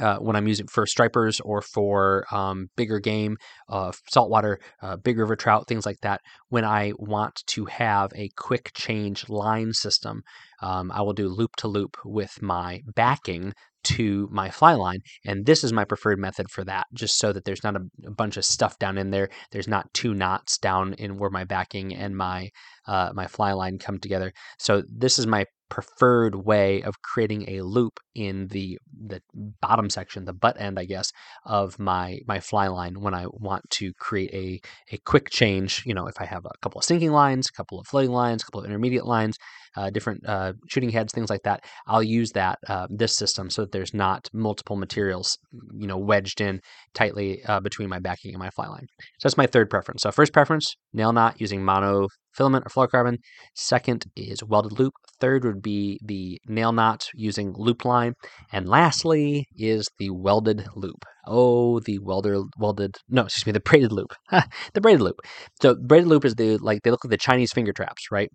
uh, 0.00 0.16
when 0.16 0.36
I'm 0.36 0.48
using 0.48 0.66
for 0.68 0.86
stripers 0.86 1.40
or 1.40 1.60
for 1.60 2.24
um, 2.30 2.68
bigger 2.76 2.98
game, 2.98 3.36
uh, 3.68 3.92
saltwater, 4.10 4.58
uh, 4.82 4.96
big 4.96 5.18
river 5.18 5.36
trout, 5.36 5.66
things 5.68 5.84
like 5.84 6.00
that. 6.02 6.20
When 6.48 6.64
I 6.64 6.92
want 6.96 7.42
to 7.48 7.66
have 7.66 8.10
a 8.14 8.30
quick 8.36 8.72
change 8.74 9.28
line 9.28 9.72
system, 9.72 10.22
um, 10.62 10.90
I 10.92 11.02
will 11.02 11.12
do 11.12 11.28
loop 11.28 11.56
to 11.58 11.68
loop 11.68 11.96
with 12.04 12.40
my 12.40 12.80
backing 12.94 13.52
to 13.84 14.28
my 14.30 14.48
fly 14.48 14.74
line. 14.74 15.00
And 15.26 15.44
this 15.44 15.64
is 15.64 15.72
my 15.72 15.84
preferred 15.84 16.18
method 16.18 16.50
for 16.50 16.64
that, 16.64 16.86
just 16.94 17.18
so 17.18 17.32
that 17.32 17.44
there's 17.44 17.64
not 17.64 17.76
a, 17.76 17.80
a 18.06 18.12
bunch 18.12 18.36
of 18.36 18.44
stuff 18.44 18.78
down 18.78 18.96
in 18.96 19.10
there. 19.10 19.28
There's 19.50 19.68
not 19.68 19.92
two 19.92 20.14
knots 20.14 20.58
down 20.58 20.94
in 20.94 21.18
where 21.18 21.30
my 21.30 21.44
backing 21.44 21.94
and 21.94 22.16
my 22.16 22.50
uh, 22.86 23.10
my 23.14 23.26
fly 23.26 23.52
line 23.52 23.78
come 23.78 23.98
together. 23.98 24.32
So 24.58 24.82
this 24.88 25.18
is 25.18 25.26
my 25.26 25.44
preferred 25.72 26.34
way 26.34 26.82
of 26.82 27.00
creating 27.00 27.48
a 27.48 27.62
loop 27.62 27.98
in 28.14 28.46
the 28.48 28.78
the 29.08 29.22
bottom 29.62 29.88
section, 29.88 30.26
the 30.26 30.34
butt 30.34 30.60
end, 30.60 30.78
I 30.78 30.84
guess, 30.84 31.10
of 31.46 31.78
my 31.78 32.18
my 32.26 32.40
fly 32.40 32.66
line 32.66 33.00
when 33.00 33.14
I 33.14 33.24
want 33.26 33.62
to 33.78 33.94
create 33.94 34.34
a 34.34 34.94
a 34.94 34.98
quick 35.06 35.30
change. 35.30 35.82
You 35.86 35.94
know, 35.94 36.06
if 36.08 36.20
I 36.20 36.26
have 36.26 36.44
a 36.44 36.50
couple 36.60 36.78
of 36.78 36.84
sinking 36.84 37.12
lines, 37.12 37.48
a 37.48 37.56
couple 37.56 37.80
of 37.80 37.86
floating 37.86 38.12
lines, 38.12 38.42
a 38.42 38.44
couple 38.44 38.60
of 38.60 38.66
intermediate 38.66 39.06
lines, 39.06 39.38
uh, 39.74 39.88
different 39.88 40.28
uh, 40.28 40.52
shooting 40.68 40.90
heads, 40.90 41.10
things 41.14 41.30
like 41.30 41.44
that. 41.44 41.64
I'll 41.86 42.02
use 42.02 42.32
that 42.32 42.58
uh, 42.68 42.86
this 42.90 43.16
system 43.16 43.48
so 43.48 43.62
that 43.62 43.72
there's 43.72 43.94
not 43.94 44.28
multiple 44.34 44.76
materials, 44.76 45.38
you 45.72 45.86
know, 45.86 45.96
wedged 45.96 46.42
in 46.42 46.60
tightly 46.92 47.42
uh, 47.44 47.60
between 47.60 47.88
my 47.88 47.98
backing 47.98 48.34
and 48.34 48.42
my 48.42 48.50
fly 48.50 48.68
line. 48.68 48.86
So 49.20 49.28
that's 49.28 49.38
my 49.38 49.46
third 49.46 49.70
preference. 49.70 50.02
So 50.02 50.12
first 50.12 50.34
preference, 50.34 50.76
nail 50.92 51.14
knot 51.14 51.40
using 51.40 51.64
mono 51.64 52.08
filament 52.34 52.64
or 52.66 52.70
fluorocarbon. 52.70 53.18
Second 53.54 54.06
is 54.16 54.42
welded 54.42 54.78
loop. 54.78 54.92
Third 55.22 55.44
would 55.44 55.62
be 55.62 56.00
the 56.04 56.40
nail 56.48 56.72
knot 56.72 57.06
using 57.14 57.54
loop 57.56 57.84
line. 57.84 58.14
And 58.50 58.68
lastly 58.68 59.46
is 59.56 59.86
the 60.00 60.10
welded 60.10 60.66
loop. 60.74 61.04
Oh, 61.28 61.78
the 61.78 62.00
welder 62.00 62.42
welded 62.58 62.96
no, 63.08 63.22
excuse 63.22 63.46
me, 63.46 63.52
the 63.52 63.60
braided 63.60 63.92
loop. 63.92 64.12
the 64.74 64.80
braided 64.80 65.00
loop. 65.00 65.20
So 65.60 65.76
braided 65.76 66.08
loop 66.08 66.24
is 66.24 66.34
the 66.34 66.58
like 66.58 66.80
they 66.82 66.90
look 66.90 67.04
like 67.04 67.12
the 67.12 67.16
Chinese 67.16 67.52
finger 67.52 67.72
traps, 67.72 68.06
right? 68.10 68.30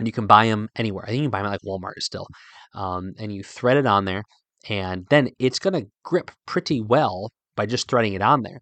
And 0.00 0.08
you 0.08 0.12
can 0.12 0.26
buy 0.26 0.46
them 0.46 0.68
anywhere. 0.74 1.04
I 1.04 1.10
think 1.10 1.18
you 1.18 1.28
can 1.28 1.30
buy 1.30 1.42
them 1.44 1.52
at 1.52 1.62
like 1.62 1.80
Walmart 1.80 2.00
still. 2.00 2.26
Um, 2.74 3.12
and 3.20 3.32
you 3.32 3.44
thread 3.44 3.76
it 3.76 3.86
on 3.86 4.04
there, 4.04 4.24
and 4.68 5.06
then 5.08 5.28
it's 5.38 5.60
going 5.60 5.74
to 5.74 5.88
grip 6.02 6.32
pretty 6.46 6.80
well 6.80 7.30
by 7.54 7.66
just 7.66 7.88
threading 7.88 8.14
it 8.14 8.22
on 8.22 8.42
there. 8.42 8.58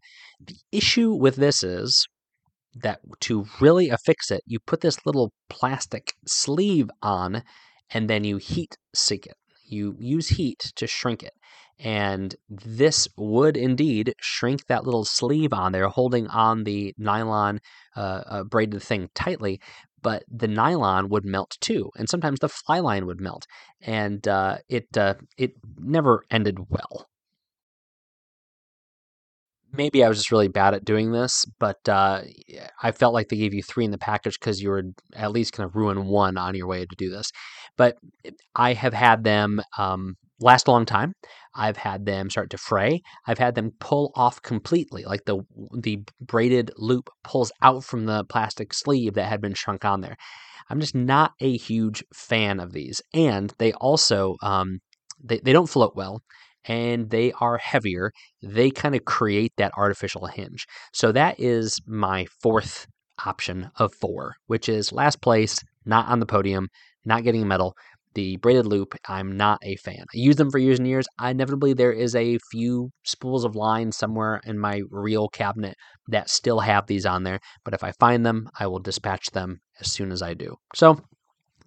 The 0.47 0.57
issue 0.73 1.15
with 1.15 1.37
this 1.37 1.63
is 1.63 2.07
that 2.75 3.01
to 3.21 3.47
really 3.61 3.91
affix 3.91 4.31
it, 4.31 4.43
you 4.47 4.59
put 4.61 4.81
this 4.81 5.05
little 5.07 5.33
plastic 5.49 6.15
sleeve 6.27 6.91
on 7.03 7.43
and 7.91 8.09
then 8.09 8.25
you 8.25 8.37
heat 8.39 8.77
sink 8.95 9.27
it. 9.27 9.35
You 9.67 9.97
use 9.99 10.29
heat 10.29 10.73
to 10.77 10.87
shrink 10.87 11.23
it. 11.23 11.33
And 11.79 12.35
this 12.49 13.09
would 13.17 13.57
indeed 13.57 14.15
shrink 14.21 14.67
that 14.67 14.85
little 14.85 15.05
sleeve 15.05 15.53
on 15.53 15.73
there, 15.73 15.89
holding 15.89 16.27
on 16.29 16.65
the 16.65 16.95
nylon 16.99 17.61
uh, 17.97 18.23
uh, 18.27 18.45
braided 18.45 18.83
thing 18.83 19.09
tightly. 19.15 19.61
but 20.03 20.25
the 20.31 20.49
nylon 20.49 21.09
would 21.09 21.25
melt 21.25 21.57
too, 21.61 21.91
and 21.97 22.09
sometimes 22.09 22.41
the 22.41 22.49
fly 22.49 22.81
line 22.81 23.07
would 23.07 23.21
melt, 23.21 23.47
and 23.81 24.27
uh, 24.29 24.59
it 24.69 24.97
uh, 24.97 25.15
it 25.37 25.53
never 25.79 26.25
ended 26.31 26.59
well. 26.69 27.10
Maybe 29.73 30.03
I 30.03 30.09
was 30.09 30.19
just 30.19 30.33
really 30.33 30.49
bad 30.49 30.75
at 30.75 30.85
doing 30.85 31.13
this, 31.13 31.45
but 31.59 31.89
uh, 31.89 32.23
I 32.83 32.93
felt 32.93 33.15
like 33.15 33.29
they 33.29 33.37
gave 33.37 33.55
you 33.55 33.63
three 33.63 33.85
in 33.85 33.93
the 33.93 33.99
package 33.99 34.39
because 34.39 34.61
you 34.61 34.71
were 34.71 34.83
at 35.15 35.33
least 35.33 35.57
going 35.57 35.71
to 35.71 35.79
ruin 35.79 36.07
one 36.07 36.37
on 36.37 36.55
your 36.55 36.67
way 36.67 36.85
to 36.85 36.97
do 36.97 37.09
this. 37.11 37.31
But 37.77 37.97
I 38.57 38.73
have 38.73 38.95
had 38.95 39.23
them 39.23 39.61
um, 39.79 40.17
last 40.41 40.67
a 40.67 40.73
long 40.73 40.87
time. 40.87 41.15
I've 41.55 41.77
had 41.77 42.07
them 42.07 42.31
start 42.31 42.51
to 42.51 42.59
fray. 42.59 43.03
I've 43.27 43.39
had 43.39 43.55
them 43.55 43.73
pull 43.81 44.13
off 44.15 44.43
completely, 44.43 45.05
like 45.05 45.25
the 45.25 45.39
the 45.73 46.01
braided 46.21 46.71
loop 46.77 47.11
pulls 47.23 47.53
out 47.63 47.85
from 47.85 48.07
the 48.07 48.25
plastic 48.25 48.73
sleeve 48.73 49.15
that 49.15 49.29
had 49.29 49.41
been 49.41 49.55
shrunk 49.55 49.85
on 49.85 50.01
there. 50.01 50.17
I'm 50.69 50.81
just 50.81 50.95
not 50.95 51.33
a 51.41 51.57
huge 51.57 52.05
fan 52.15 52.61
of 52.61 52.73
these, 52.73 53.03
and 53.13 53.53
they 53.59 53.73
also 53.75 54.37
um, 54.43 54.81
they 55.23 55.39
they 55.39 55.53
don't 55.53 55.69
float 55.69 55.95
well, 55.97 56.23
and 56.65 57.11
they 57.11 57.33
are 57.41 57.59
heavier. 57.59 58.13
They 58.43 58.71
kind 58.71 58.95
of 58.95 59.05
create 59.05 59.53
that 59.57 59.73
artificial 59.77 60.27
hinge. 60.27 60.67
So 60.93 61.13
that 61.13 61.39
is 61.39 61.81
my 61.87 62.27
fourth 62.43 62.87
option 63.25 63.71
of 63.77 63.95
four, 63.95 64.35
which 64.47 64.69
is 64.69 64.93
last 64.93 65.21
place, 65.21 65.61
not 65.85 66.09
on 66.09 66.21
the 66.21 66.27
podium, 66.27 66.69
not 67.05 67.25
getting 67.25 67.43
a 67.43 67.47
medal 67.47 67.75
the 68.15 68.37
braided 68.39 68.67
loop, 68.67 68.95
I'm 69.09 69.37
not 69.37 69.61
a 69.63 69.77
fan. 69.77 70.05
I 70.13 70.19
use 70.19 70.37
them 70.37 70.51
for 70.51 70.59
years 70.59 70.79
and 70.79 70.89
years. 70.89 71.07
Inevitably, 71.23 71.75
there 71.75 71.93
is 71.93 72.15
a 72.15 72.39
few 72.51 72.91
spools 73.05 73.45
of 73.45 73.55
line 73.55 73.93
somewhere 73.93 74.41
in 74.45 74.59
my 74.59 74.83
reel 74.91 75.29
cabinet 75.29 75.77
that 76.09 76.31
still 76.31 76.61
have 76.61 76.87
these 76.87 77.07
on 77.07 77.23
there. 77.23 77.41
But 77.65 77.75
if 77.75 77.85
I 77.85 77.93
find 77.93 78.27
them, 78.27 78.49
I 78.59 78.67
will 78.67 78.81
dispatch 78.81 79.31
them 79.31 79.61
as 79.81 79.91
soon 79.91 80.11
as 80.11 80.23
I 80.23 80.35
do. 80.35 80.57
So 80.75 81.01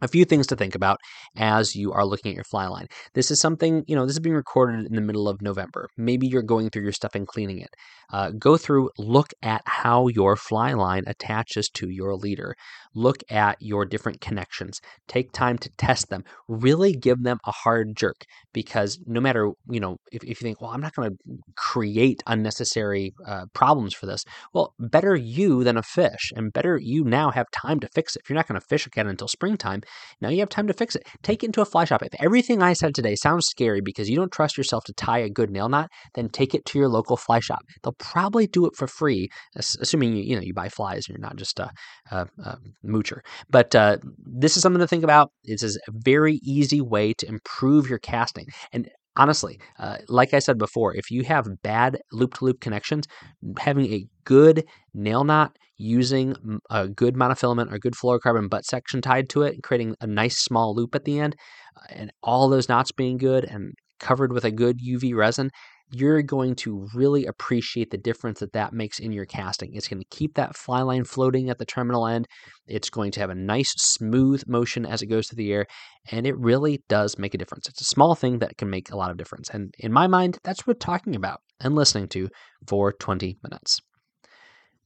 a 0.03 0.07
few 0.07 0.25
things 0.25 0.45
to 0.47 0.55
think 0.55 0.75
about 0.75 0.99
as 1.37 1.75
you 1.75 1.91
are 1.93 2.05
looking 2.05 2.31
at 2.31 2.35
your 2.35 2.43
fly 2.43 2.67
line. 2.67 2.87
This 3.13 3.31
is 3.31 3.39
something, 3.39 3.83
you 3.87 3.95
know, 3.95 4.05
this 4.05 4.15
is 4.15 4.19
being 4.19 4.35
recorded 4.35 4.85
in 4.85 4.95
the 4.95 5.01
middle 5.01 5.29
of 5.29 5.41
November. 5.41 5.87
Maybe 5.97 6.27
you're 6.27 6.43
going 6.43 6.69
through 6.69 6.83
your 6.83 6.91
stuff 6.91 7.15
and 7.15 7.25
cleaning 7.25 7.59
it. 7.59 7.73
Uh, 8.11 8.31
go 8.37 8.57
through, 8.57 8.89
look 8.97 9.29
at 9.41 9.61
how 9.65 10.07
your 10.09 10.35
fly 10.35 10.73
line 10.73 11.03
attaches 11.07 11.69
to 11.69 11.89
your 11.89 12.15
leader. 12.15 12.53
Look 12.93 13.23
at 13.31 13.57
your 13.59 13.85
different 13.85 14.21
connections. 14.21 14.81
Take 15.07 15.31
time 15.31 15.57
to 15.59 15.69
test 15.77 16.09
them. 16.09 16.23
Really 16.47 16.93
give 16.93 17.23
them 17.23 17.39
a 17.45 17.51
hard 17.51 17.95
jerk 17.95 18.25
because 18.53 18.99
no 19.07 19.21
matter, 19.21 19.51
you 19.69 19.79
know, 19.79 19.97
if, 20.11 20.23
if 20.23 20.41
you 20.41 20.45
think, 20.45 20.61
well, 20.61 20.71
I'm 20.71 20.81
not 20.81 20.93
going 20.93 21.11
to 21.11 21.17
create 21.55 22.21
unnecessary 22.27 23.13
uh, 23.25 23.45
problems 23.53 23.93
for 23.95 24.05
this, 24.05 24.25
well, 24.53 24.73
better 24.77 25.15
you 25.15 25.63
than 25.63 25.77
a 25.77 25.83
fish 25.83 26.31
and 26.35 26.53
better 26.53 26.77
you 26.77 27.03
now 27.03 27.31
have 27.31 27.47
time 27.51 27.79
to 27.79 27.87
fix 27.87 28.15
it. 28.15 28.21
If 28.23 28.29
you're 28.29 28.35
not 28.35 28.47
going 28.47 28.59
to 28.59 28.67
fish 28.67 28.85
again 28.85 29.07
until 29.07 29.27
springtime, 29.27 29.81
now 30.21 30.29
you 30.29 30.39
have 30.39 30.49
time 30.49 30.67
to 30.67 30.73
fix 30.73 30.95
it. 30.95 31.07
Take 31.21 31.43
it 31.43 31.47
into 31.47 31.61
a 31.61 31.65
fly 31.65 31.85
shop. 31.85 32.01
If 32.03 32.13
everything 32.19 32.61
I 32.61 32.73
said 32.73 32.95
today 32.95 33.15
sounds 33.15 33.47
scary 33.47 33.81
because 33.81 34.09
you 34.09 34.15
don't 34.15 34.31
trust 34.31 34.57
yourself 34.57 34.83
to 34.85 34.93
tie 34.93 35.19
a 35.19 35.29
good 35.29 35.49
nail 35.49 35.69
knot, 35.69 35.89
then 36.15 36.29
take 36.29 36.53
it 36.53 36.65
to 36.65 36.79
your 36.79 36.89
local 36.89 37.17
fly 37.17 37.39
shop. 37.39 37.61
They'll 37.83 37.93
probably 37.93 38.47
do 38.47 38.65
it 38.65 38.75
for 38.75 38.87
free, 38.87 39.29
assuming 39.55 40.15
you 40.15 40.23
you 40.23 40.35
know 40.35 40.41
you 40.41 40.53
buy 40.53 40.69
flies 40.69 41.07
and 41.07 41.17
you're 41.17 41.27
not 41.27 41.35
just 41.35 41.59
a, 41.59 41.69
a, 42.11 42.27
a 42.43 42.57
moocher. 42.85 43.19
But 43.49 43.75
uh, 43.75 43.97
this 44.25 44.55
is 44.57 44.63
something 44.63 44.79
to 44.79 44.87
think 44.87 45.03
about. 45.03 45.31
This 45.43 45.63
is 45.63 45.77
a 45.87 45.91
very 45.91 46.39
easy 46.43 46.81
way 46.81 47.13
to 47.13 47.27
improve 47.27 47.89
your 47.89 47.99
casting. 47.99 48.47
And 48.71 48.89
honestly, 49.15 49.59
uh, 49.79 49.97
like 50.07 50.33
I 50.33 50.39
said 50.39 50.57
before, 50.57 50.95
if 50.95 51.11
you 51.11 51.23
have 51.23 51.61
bad 51.61 51.99
loop 52.11 52.35
to 52.35 52.45
loop 52.45 52.59
connections, 52.59 53.07
having 53.59 53.91
a 53.91 54.05
good 54.25 54.65
nail 54.93 55.23
knot 55.23 55.57
using 55.77 56.35
a 56.69 56.87
good 56.87 57.15
monofilament 57.15 57.71
or 57.71 57.79
good 57.79 57.93
fluorocarbon 57.93 58.49
butt 58.49 58.65
section 58.65 59.01
tied 59.01 59.29
to 59.29 59.41
it, 59.43 59.63
creating 59.63 59.95
a 60.01 60.07
nice 60.07 60.37
small 60.37 60.75
loop 60.75 60.95
at 60.95 61.05
the 61.05 61.19
end, 61.19 61.35
uh, 61.77 61.85
and 61.89 62.11
all 62.21 62.49
those 62.49 62.69
knots 62.69 62.91
being 62.91 63.17
good 63.17 63.43
and 63.45 63.73
covered 63.99 64.33
with 64.33 64.45
a 64.45 64.51
good 64.51 64.79
UV 64.79 65.15
resin, 65.15 65.49
you're 65.91 66.21
going 66.21 66.55
to 66.55 66.87
really 66.93 67.25
appreciate 67.25 67.91
the 67.91 67.97
difference 67.97 68.39
that 68.39 68.53
that 68.53 68.73
makes 68.73 68.99
in 68.99 69.11
your 69.11 69.25
casting. 69.25 69.73
It's 69.73 69.87
going 69.87 70.01
to 70.01 70.15
keep 70.15 70.35
that 70.35 70.55
fly 70.55 70.81
line 70.81 71.03
floating 71.03 71.49
at 71.49 71.59
the 71.59 71.65
terminal 71.65 72.07
end. 72.07 72.27
It's 72.67 72.89
going 72.89 73.11
to 73.11 73.19
have 73.19 73.29
a 73.29 73.35
nice 73.35 73.73
smooth 73.77 74.43
motion 74.47 74.85
as 74.85 75.01
it 75.01 75.07
goes 75.07 75.27
through 75.27 75.37
the 75.37 75.53
air, 75.53 75.67
and 76.11 76.25
it 76.25 76.37
really 76.37 76.81
does 76.89 77.17
make 77.17 77.33
a 77.33 77.37
difference. 77.37 77.67
It's 77.67 77.81
a 77.81 77.85
small 77.85 78.15
thing 78.15 78.39
that 78.39 78.57
can 78.57 78.69
make 78.69 78.91
a 78.91 78.97
lot 78.97 79.11
of 79.11 79.17
difference. 79.17 79.49
And 79.49 79.73
in 79.79 79.91
my 79.91 80.07
mind, 80.07 80.39
that's 80.43 80.61
what 80.61 80.75
we're 80.75 80.79
talking 80.79 81.15
about 81.15 81.41
and 81.59 81.75
listening 81.75 82.07
to 82.09 82.29
for 82.67 82.93
20 82.93 83.37
minutes. 83.43 83.79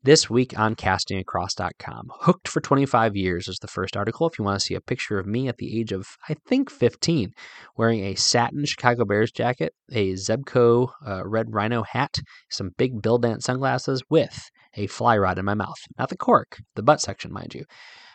This 0.07 0.29
week 0.29 0.57
on 0.57 0.75
castingacross.com, 0.77 2.11
Hooked 2.21 2.47
for 2.47 2.61
25 2.61 3.17
Years 3.17 3.49
is 3.49 3.59
the 3.59 3.67
first 3.67 3.97
article. 3.97 4.25
If 4.25 4.39
you 4.39 4.45
want 4.45 4.57
to 4.57 4.65
see 4.65 4.73
a 4.73 4.79
picture 4.79 5.19
of 5.19 5.27
me 5.27 5.49
at 5.49 5.57
the 5.57 5.77
age 5.77 5.91
of, 5.91 6.07
I 6.29 6.35
think, 6.47 6.71
15, 6.71 7.33
wearing 7.75 8.05
a 8.05 8.15
satin 8.15 8.63
Chicago 8.63 9.03
Bears 9.03 9.33
jacket, 9.33 9.73
a 9.91 10.13
Zebco 10.13 10.91
uh, 11.05 11.27
red 11.27 11.47
rhino 11.53 11.83
hat, 11.83 12.19
some 12.49 12.69
big 12.77 13.01
Bill 13.01 13.17
Dance 13.17 13.43
sunglasses 13.43 14.01
with 14.09 14.49
a 14.75 14.87
fly 14.87 15.17
rod 15.17 15.39
in 15.39 15.43
my 15.43 15.55
mouth. 15.55 15.75
Not 15.99 16.07
the 16.07 16.15
cork, 16.15 16.55
the 16.75 16.83
butt 16.83 17.01
section, 17.01 17.33
mind 17.33 17.53
you. 17.53 17.65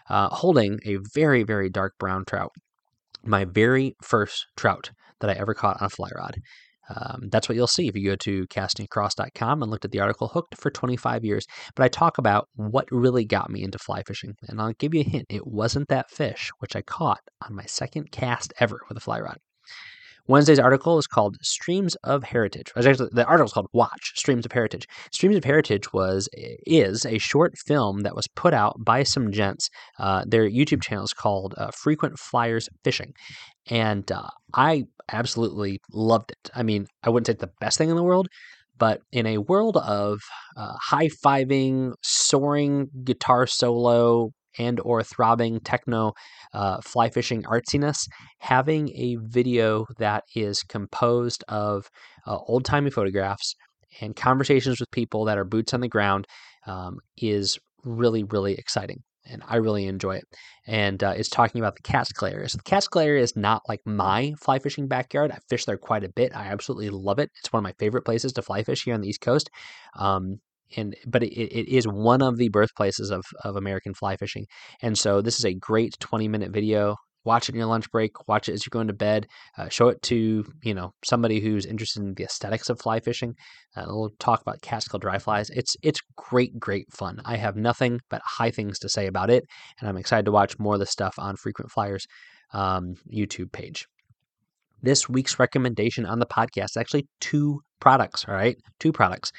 Uh, 0.09 0.31
holding 0.31 0.81
a 0.87 0.97
very, 1.13 1.43
very 1.43 1.69
dark 1.69 1.93
brown 1.99 2.25
trout. 2.25 2.53
My 3.23 3.45
very 3.45 3.97
first 4.01 4.47
trout 4.57 4.93
that 5.21 5.29
I 5.29 5.35
ever 5.35 5.53
caught 5.53 5.83
on 5.83 5.89
a 5.89 5.91
fly 5.91 6.09
rod. 6.17 6.37
Um, 6.89 7.29
that's 7.31 7.49
what 7.49 7.57
you'll 7.57 7.67
see 7.67 7.89
if 7.89 7.97
you 7.97 8.11
go 8.11 8.17
to 8.17 8.47
castingacross.com 8.49 9.63
and 9.63 9.71
looked 9.71 9.85
at 9.85 9.91
the 9.91 10.01
article 10.01 10.29
Hooked 10.29 10.57
for 10.57 10.71
25 10.71 11.25
years. 11.25 11.47
But 11.75 11.85
I 11.85 11.89
talk 11.89 12.19
about 12.19 12.49
what 12.55 12.89
really 12.91 13.25
got 13.25 13.51
me 13.51 13.63
into 13.63 13.79
fly 13.79 14.03
fishing. 14.03 14.35
And 14.49 14.61
I'll 14.61 14.73
give 14.75 14.95
you 14.95 15.01
a 15.01 15.09
hint 15.09 15.27
it 15.29 15.47
wasn't 15.47 15.89
that 15.89 16.11
fish, 16.11 16.51
which 16.59 16.77
I 16.77 16.83
caught 16.83 17.21
on 17.47 17.55
my 17.55 17.65
second 17.67 18.11
cast 18.11 18.53
ever 18.59 18.81
with 18.89 18.97
a 18.97 19.01
fly 19.01 19.21
rod. 19.21 19.39
Wednesday's 20.29 20.59
article 20.59 20.99
is 20.99 21.07
called 21.07 21.37
Streams 21.43 21.95
of 22.05 22.23
Heritage. 22.23 22.73
Actually, 22.77 23.09
the 23.13 23.27
article 23.27 23.47
is 23.47 23.53
called 23.53 23.69
Watch 23.73 24.13
Streams 24.15 24.47
of 24.47 24.53
Heritage. 24.53 24.87
Streams 25.11 25.37
of 25.37 25.45
Heritage 25.45 25.93
was 25.93 26.29
is 26.33 27.05
a 27.05 27.19
short 27.19 27.59
film 27.59 28.01
that 28.01 28.15
was 28.15 28.29
put 28.29 28.55
out 28.55 28.77
by 28.79 29.03
some 29.03 29.33
gents. 29.33 29.69
Uh, 29.99 30.25
their 30.27 30.49
YouTube 30.49 30.83
channel 30.83 31.05
is 31.05 31.13
called 31.13 31.55
uh, 31.59 31.71
Frequent 31.73 32.19
Flyers 32.19 32.69
Fishing, 32.85 33.13
and 33.69 34.11
uh, 34.13 34.29
I 34.55 34.85
absolutely 35.11 35.81
loved 35.93 36.31
it. 36.31 36.51
I 36.55 36.63
mean, 36.63 36.87
I 37.03 37.11
wouldn't 37.11 37.27
say 37.27 37.33
it's 37.33 37.41
the 37.41 37.51
best 37.61 37.79
thing 37.79 37.91
in 37.91 37.97
the 37.97 38.03
world, 38.03 38.29
but 38.79 39.01
in 39.11 39.27
a 39.27 39.39
world 39.39 39.77
of 39.77 40.21
uh, 40.57 40.75
high 40.81 41.09
fiving, 41.25 41.93
soaring 42.03 42.89
guitar 43.05 43.47
solo, 43.47 44.31
and 44.59 44.81
or 44.81 45.03
throbbing 45.03 45.61
techno 45.61 46.13
uh, 46.55 46.81
fly 46.81 47.11
fishing 47.11 47.43
artsiness, 47.45 48.07
having 48.39 48.91
a 48.95 49.17
video 49.21 49.87
that 49.99 50.25
is 50.35 50.63
composed 50.63 51.45
of 51.49 51.89
uh, 52.27 52.39
old 52.47 52.65
timey 52.65 52.91
photographs 52.91 53.55
and 54.01 54.17
conversations 54.17 54.81
with 54.81 54.91
people 54.91 55.25
that 55.25 55.39
are 55.39 55.45
boots 55.45 55.75
on 55.75 55.81
the 55.81 55.89
ground 55.89 56.27
um, 56.67 56.99
is 57.17 57.59
really 57.85 58.25
really 58.25 58.55
exciting 58.55 59.03
and 59.25 59.43
I 59.47 59.57
really 59.57 59.87
enjoy 59.87 60.17
it. 60.17 60.25
And 60.67 61.03
uh, 61.03 61.15
it's 61.17 61.29
talking 61.29 61.61
about 61.61 61.77
the 61.77 61.83
Catskill 61.83 62.29
area. 62.29 62.49
So 62.49 62.57
the 62.57 62.65
Catskill 62.65 63.03
area 63.03 63.23
is 63.23 63.37
not 63.37 63.63
like 63.69 63.81
my 63.85 64.35
fly 64.41 64.59
fishing 64.59 64.89
backyard. 64.89 65.31
I 65.31 65.39
fish 65.49 65.65
there 65.65 65.77
quite 65.77 66.05
a 66.05 66.09
bit. 66.09 66.35
I 66.35 66.47
absolutely 66.47 66.91
love 66.91 67.19
it. 67.19 67.31
It's 67.39 67.53
one 67.53 67.61
of 67.61 67.65
my 67.65 67.75
favorite 67.79 68.05
places 68.05 68.33
to 68.35 68.43
fly 68.43 68.63
fish 68.63 68.85
here 68.85 68.95
on 68.95 69.01
the 69.01 69.09
East 69.09 69.21
Coast. 69.21 69.51
Um, 69.97 70.41
and 70.77 70.97
but 71.07 71.23
it, 71.23 71.33
it 71.33 71.69
is 71.69 71.87
one 71.87 72.23
of 72.23 72.37
the 72.37 72.49
birthplaces 72.49 73.11
of 73.11 73.25
of 73.45 73.57
American 73.57 73.95
fly 73.95 74.17
fishing. 74.17 74.47
And 74.83 74.99
so 74.99 75.21
this 75.23 75.39
is 75.39 75.45
a 75.45 75.55
great 75.55 75.95
20 76.01 76.29
minute 76.29 76.53
video 76.53 76.97
watch 77.25 77.49
it 77.49 77.55
in 77.55 77.59
your 77.59 77.69
lunch 77.69 77.91
break, 77.91 78.29
watch 78.29 78.49
it 78.49 78.53
as 78.53 78.65
you're 78.65 78.71
going 78.71 78.89
to 78.89 78.93
bed, 78.93 79.27
uh, 79.59 79.69
show 79.69 79.89
it 79.89 80.01
to 80.03 80.45
you 80.63 80.75
know 80.75 80.93
somebody 81.05 81.41
who's 81.41 81.67
interested 81.67 82.03
in 82.03 82.15
the 82.15 82.25
aesthetics 82.25 82.69
of 82.69 82.81
fly 82.81 83.01
fishing. 83.01 83.35
Uh, 83.77 83.85
we'll 83.87 84.11
talk 84.19 84.41
about 84.41 84.63
Catskill 84.63 84.99
dry 84.99 85.19
flies. 85.19 85.51
It's 85.51 85.77
it's 85.83 86.01
great, 86.17 86.59
great 86.59 86.87
fun. 86.93 87.21
I 87.25 87.37
have 87.37 87.57
nothing 87.57 88.01
but 88.11 88.23
high 88.25 88.51
things 88.51 88.79
to 88.81 88.89
say 88.89 89.07
about 89.07 89.31
it, 89.31 89.45
and 89.81 89.89
I'm 89.89 89.97
excited 89.97 90.27
to 90.27 90.33
watch 90.33 90.59
more 90.59 90.75
of 90.75 90.81
the 90.81 90.87
stuff 90.87 91.15
on 91.19 91.37
Frequent 91.37 91.71
Flyers 91.71 92.07
um, 92.53 92.95
YouTube 93.13 93.53
page. 93.53 93.87
This 94.83 95.09
week's 95.09 95.39
recommendation 95.39 96.07
on 96.07 96.19
the 96.19 96.27
podcast 96.27 96.77
actually 96.77 97.07
two 97.21 97.61
products. 97.81 98.25
All 98.27 98.35
right, 98.35 98.57
two 98.81 98.93
products. 98.93 99.31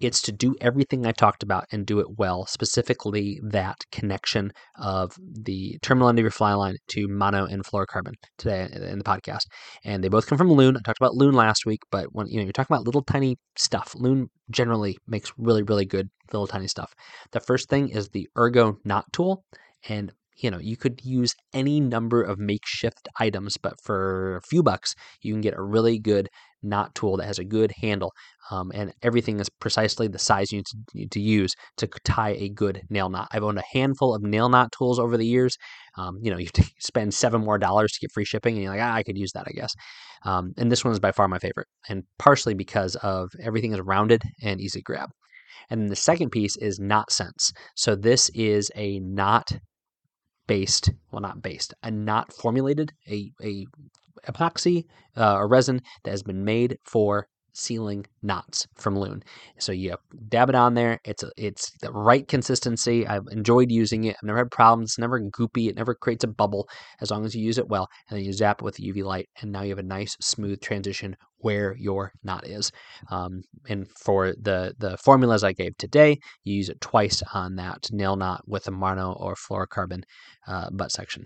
It's 0.00 0.22
to 0.22 0.32
do 0.32 0.56
everything 0.60 1.06
I 1.06 1.12
talked 1.12 1.42
about 1.42 1.66
and 1.70 1.86
do 1.86 2.00
it 2.00 2.18
well, 2.18 2.46
specifically 2.46 3.40
that 3.42 3.84
connection 3.92 4.52
of 4.76 5.12
the 5.18 5.78
terminal 5.82 6.08
end 6.08 6.18
of 6.18 6.22
your 6.22 6.30
fly 6.30 6.54
line 6.54 6.76
to 6.88 7.06
mono 7.06 7.44
and 7.44 7.64
fluorocarbon 7.64 8.14
today 8.38 8.68
in 8.72 8.98
the 8.98 9.04
podcast. 9.04 9.42
And 9.84 10.02
they 10.02 10.08
both 10.08 10.26
come 10.26 10.38
from 10.38 10.50
Loon. 10.50 10.76
I 10.76 10.80
talked 10.80 11.00
about 11.00 11.16
Loon 11.16 11.34
last 11.34 11.66
week, 11.66 11.80
but 11.90 12.06
when 12.12 12.26
you 12.28 12.38
know 12.38 12.44
you're 12.44 12.52
talking 12.52 12.74
about 12.74 12.86
little 12.86 13.02
tiny 13.02 13.36
stuff, 13.56 13.94
Loon 13.94 14.28
generally 14.50 14.96
makes 15.06 15.32
really, 15.36 15.62
really 15.62 15.84
good 15.84 16.08
little 16.32 16.46
tiny 16.46 16.68
stuff. 16.68 16.92
The 17.32 17.40
first 17.40 17.68
thing 17.68 17.90
is 17.90 18.08
the 18.08 18.28
Ergo 18.38 18.78
knot 18.84 19.04
tool. 19.12 19.44
And 19.88 20.12
you 20.42 20.50
know, 20.50 20.58
you 20.58 20.76
could 20.76 21.00
use 21.04 21.34
any 21.52 21.80
number 21.80 22.22
of 22.22 22.38
makeshift 22.38 23.08
items, 23.18 23.56
but 23.56 23.74
for 23.82 24.36
a 24.36 24.42
few 24.42 24.62
bucks, 24.62 24.94
you 25.22 25.32
can 25.32 25.40
get 25.40 25.54
a 25.56 25.62
really 25.62 25.98
good 25.98 26.28
knot 26.62 26.94
tool 26.94 27.16
that 27.16 27.26
has 27.26 27.38
a 27.38 27.44
good 27.44 27.72
handle, 27.80 28.12
um, 28.50 28.70
and 28.74 28.92
everything 29.02 29.40
is 29.40 29.48
precisely 29.48 30.08
the 30.08 30.18
size 30.18 30.52
you 30.52 30.62
need 30.94 31.10
to, 31.10 31.20
use 31.20 31.54
to 31.76 31.88
tie 32.04 32.34
a 32.38 32.48
good 32.48 32.82
nail 32.90 33.08
knot. 33.08 33.28
I've 33.32 33.42
owned 33.42 33.58
a 33.58 33.64
handful 33.72 34.14
of 34.14 34.22
nail 34.22 34.48
knot 34.48 34.72
tools 34.72 34.98
over 34.98 35.16
the 35.16 35.26
years. 35.26 35.56
Um, 35.96 36.18
you 36.20 36.30
know, 36.30 36.38
you 36.38 36.46
to 36.48 36.64
spend 36.80 37.14
seven 37.14 37.42
more 37.42 37.58
dollars 37.58 37.92
to 37.92 38.00
get 38.00 38.12
free 38.12 38.24
shipping, 38.24 38.54
and 38.54 38.62
you're 38.62 38.72
like, 38.72 38.82
ah, 38.82 38.94
I 38.94 39.02
could 39.02 39.16
use 39.18 39.32
that, 39.32 39.46
I 39.46 39.52
guess. 39.52 39.72
Um, 40.24 40.52
and 40.58 40.70
this 40.70 40.84
one 40.84 40.92
is 40.92 41.00
by 41.00 41.12
far 41.12 41.28
my 41.28 41.38
favorite, 41.38 41.68
and 41.88 42.04
partially 42.18 42.54
because 42.54 42.96
of 42.96 43.30
everything 43.42 43.72
is 43.72 43.80
rounded 43.80 44.22
and 44.42 44.60
easy 44.60 44.80
to 44.80 44.84
grab. 44.84 45.10
And 45.70 45.80
then 45.80 45.88
the 45.88 45.96
second 45.96 46.30
piece 46.30 46.56
is 46.56 46.78
knot 46.80 47.12
sense. 47.12 47.52
So 47.76 47.94
this 47.94 48.28
is 48.30 48.70
a 48.74 48.98
knot 49.00 49.52
based, 50.50 50.90
well, 51.12 51.20
not 51.20 51.40
based, 51.40 51.74
a 51.84 51.92
not 51.92 52.32
formulated, 52.32 52.92
a, 53.08 53.30
a 53.40 53.66
epoxy 54.26 54.84
uh, 55.16 55.36
or 55.36 55.46
resin 55.46 55.80
that 56.02 56.10
has 56.10 56.24
been 56.24 56.44
made 56.44 56.76
for 56.82 57.28
sealing 57.52 58.06
knots 58.22 58.66
from 58.76 58.98
Loon. 58.98 59.22
So 59.58 59.72
you 59.72 59.96
dab 60.28 60.48
it 60.48 60.54
on 60.54 60.74
there. 60.74 61.00
It's 61.04 61.22
a, 61.22 61.30
it's 61.36 61.70
the 61.80 61.92
right 61.92 62.26
consistency. 62.26 63.06
I've 63.06 63.26
enjoyed 63.30 63.70
using 63.70 64.04
it. 64.04 64.16
I've 64.16 64.26
never 64.26 64.38
had 64.38 64.50
problems. 64.50 64.92
It's 64.92 64.98
never 64.98 65.20
goopy. 65.20 65.68
It 65.68 65.76
never 65.76 65.94
creates 65.94 66.24
a 66.24 66.28
bubble 66.28 66.68
as 67.00 67.10
long 67.10 67.24
as 67.24 67.34
you 67.34 67.44
use 67.44 67.58
it 67.58 67.68
well. 67.68 67.88
And 68.08 68.18
then 68.18 68.24
you 68.24 68.32
zap 68.32 68.60
it 68.60 68.64
with 68.64 68.78
UV 68.78 69.04
light, 69.04 69.28
and 69.40 69.52
now 69.52 69.62
you 69.62 69.70
have 69.70 69.78
a 69.78 69.82
nice 69.82 70.16
smooth 70.20 70.60
transition 70.60 71.16
where 71.38 71.74
your 71.76 72.12
knot 72.22 72.46
is. 72.46 72.70
Um, 73.10 73.42
and 73.68 73.86
for 73.98 74.34
the 74.40 74.74
the 74.78 74.96
formulas 74.98 75.44
I 75.44 75.52
gave 75.52 75.76
today, 75.76 76.18
you 76.44 76.54
use 76.54 76.68
it 76.68 76.80
twice 76.80 77.22
on 77.34 77.56
that 77.56 77.88
nail 77.90 78.16
knot 78.16 78.42
with 78.46 78.68
a 78.68 78.70
mono 78.70 79.12
or 79.12 79.34
fluorocarbon 79.34 80.02
uh, 80.46 80.70
butt 80.70 80.92
section. 80.92 81.24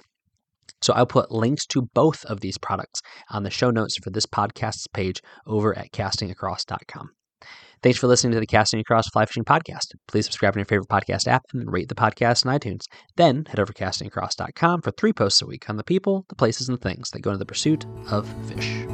So 0.82 0.92
I'll 0.92 1.06
put 1.06 1.30
links 1.30 1.66
to 1.68 1.88
both 1.94 2.24
of 2.26 2.40
these 2.40 2.58
products 2.58 3.00
on 3.30 3.42
the 3.42 3.50
show 3.50 3.70
notes 3.70 3.96
for 3.96 4.10
this 4.10 4.26
podcast's 4.26 4.86
page 4.88 5.20
over 5.46 5.76
at 5.76 5.92
castingacross.com. 5.92 7.10
Thanks 7.82 7.98
for 7.98 8.06
listening 8.06 8.32
to 8.32 8.40
the 8.40 8.46
Casting 8.46 8.80
Across 8.80 9.10
Fly 9.10 9.26
Fishing 9.26 9.44
Podcast. 9.44 9.88
Please 10.08 10.24
subscribe 10.24 10.54
in 10.54 10.60
your 10.60 10.64
favorite 10.64 10.88
podcast 10.88 11.28
app 11.28 11.42
and 11.52 11.70
rate 11.70 11.90
the 11.90 11.94
podcast 11.94 12.46
on 12.46 12.58
iTunes. 12.58 12.86
Then 13.16 13.44
head 13.44 13.60
over 13.60 13.74
to 13.74 13.84
castingacross.com 13.84 14.80
for 14.80 14.90
three 14.92 15.12
posts 15.12 15.42
a 15.42 15.46
week 15.46 15.68
on 15.68 15.76
the 15.76 15.84
people, 15.84 16.24
the 16.30 16.34
places, 16.34 16.70
and 16.70 16.80
things 16.80 17.10
that 17.10 17.20
go 17.20 17.30
into 17.30 17.40
the 17.40 17.44
pursuit 17.44 17.84
of 18.10 18.26
fish. 18.48 18.86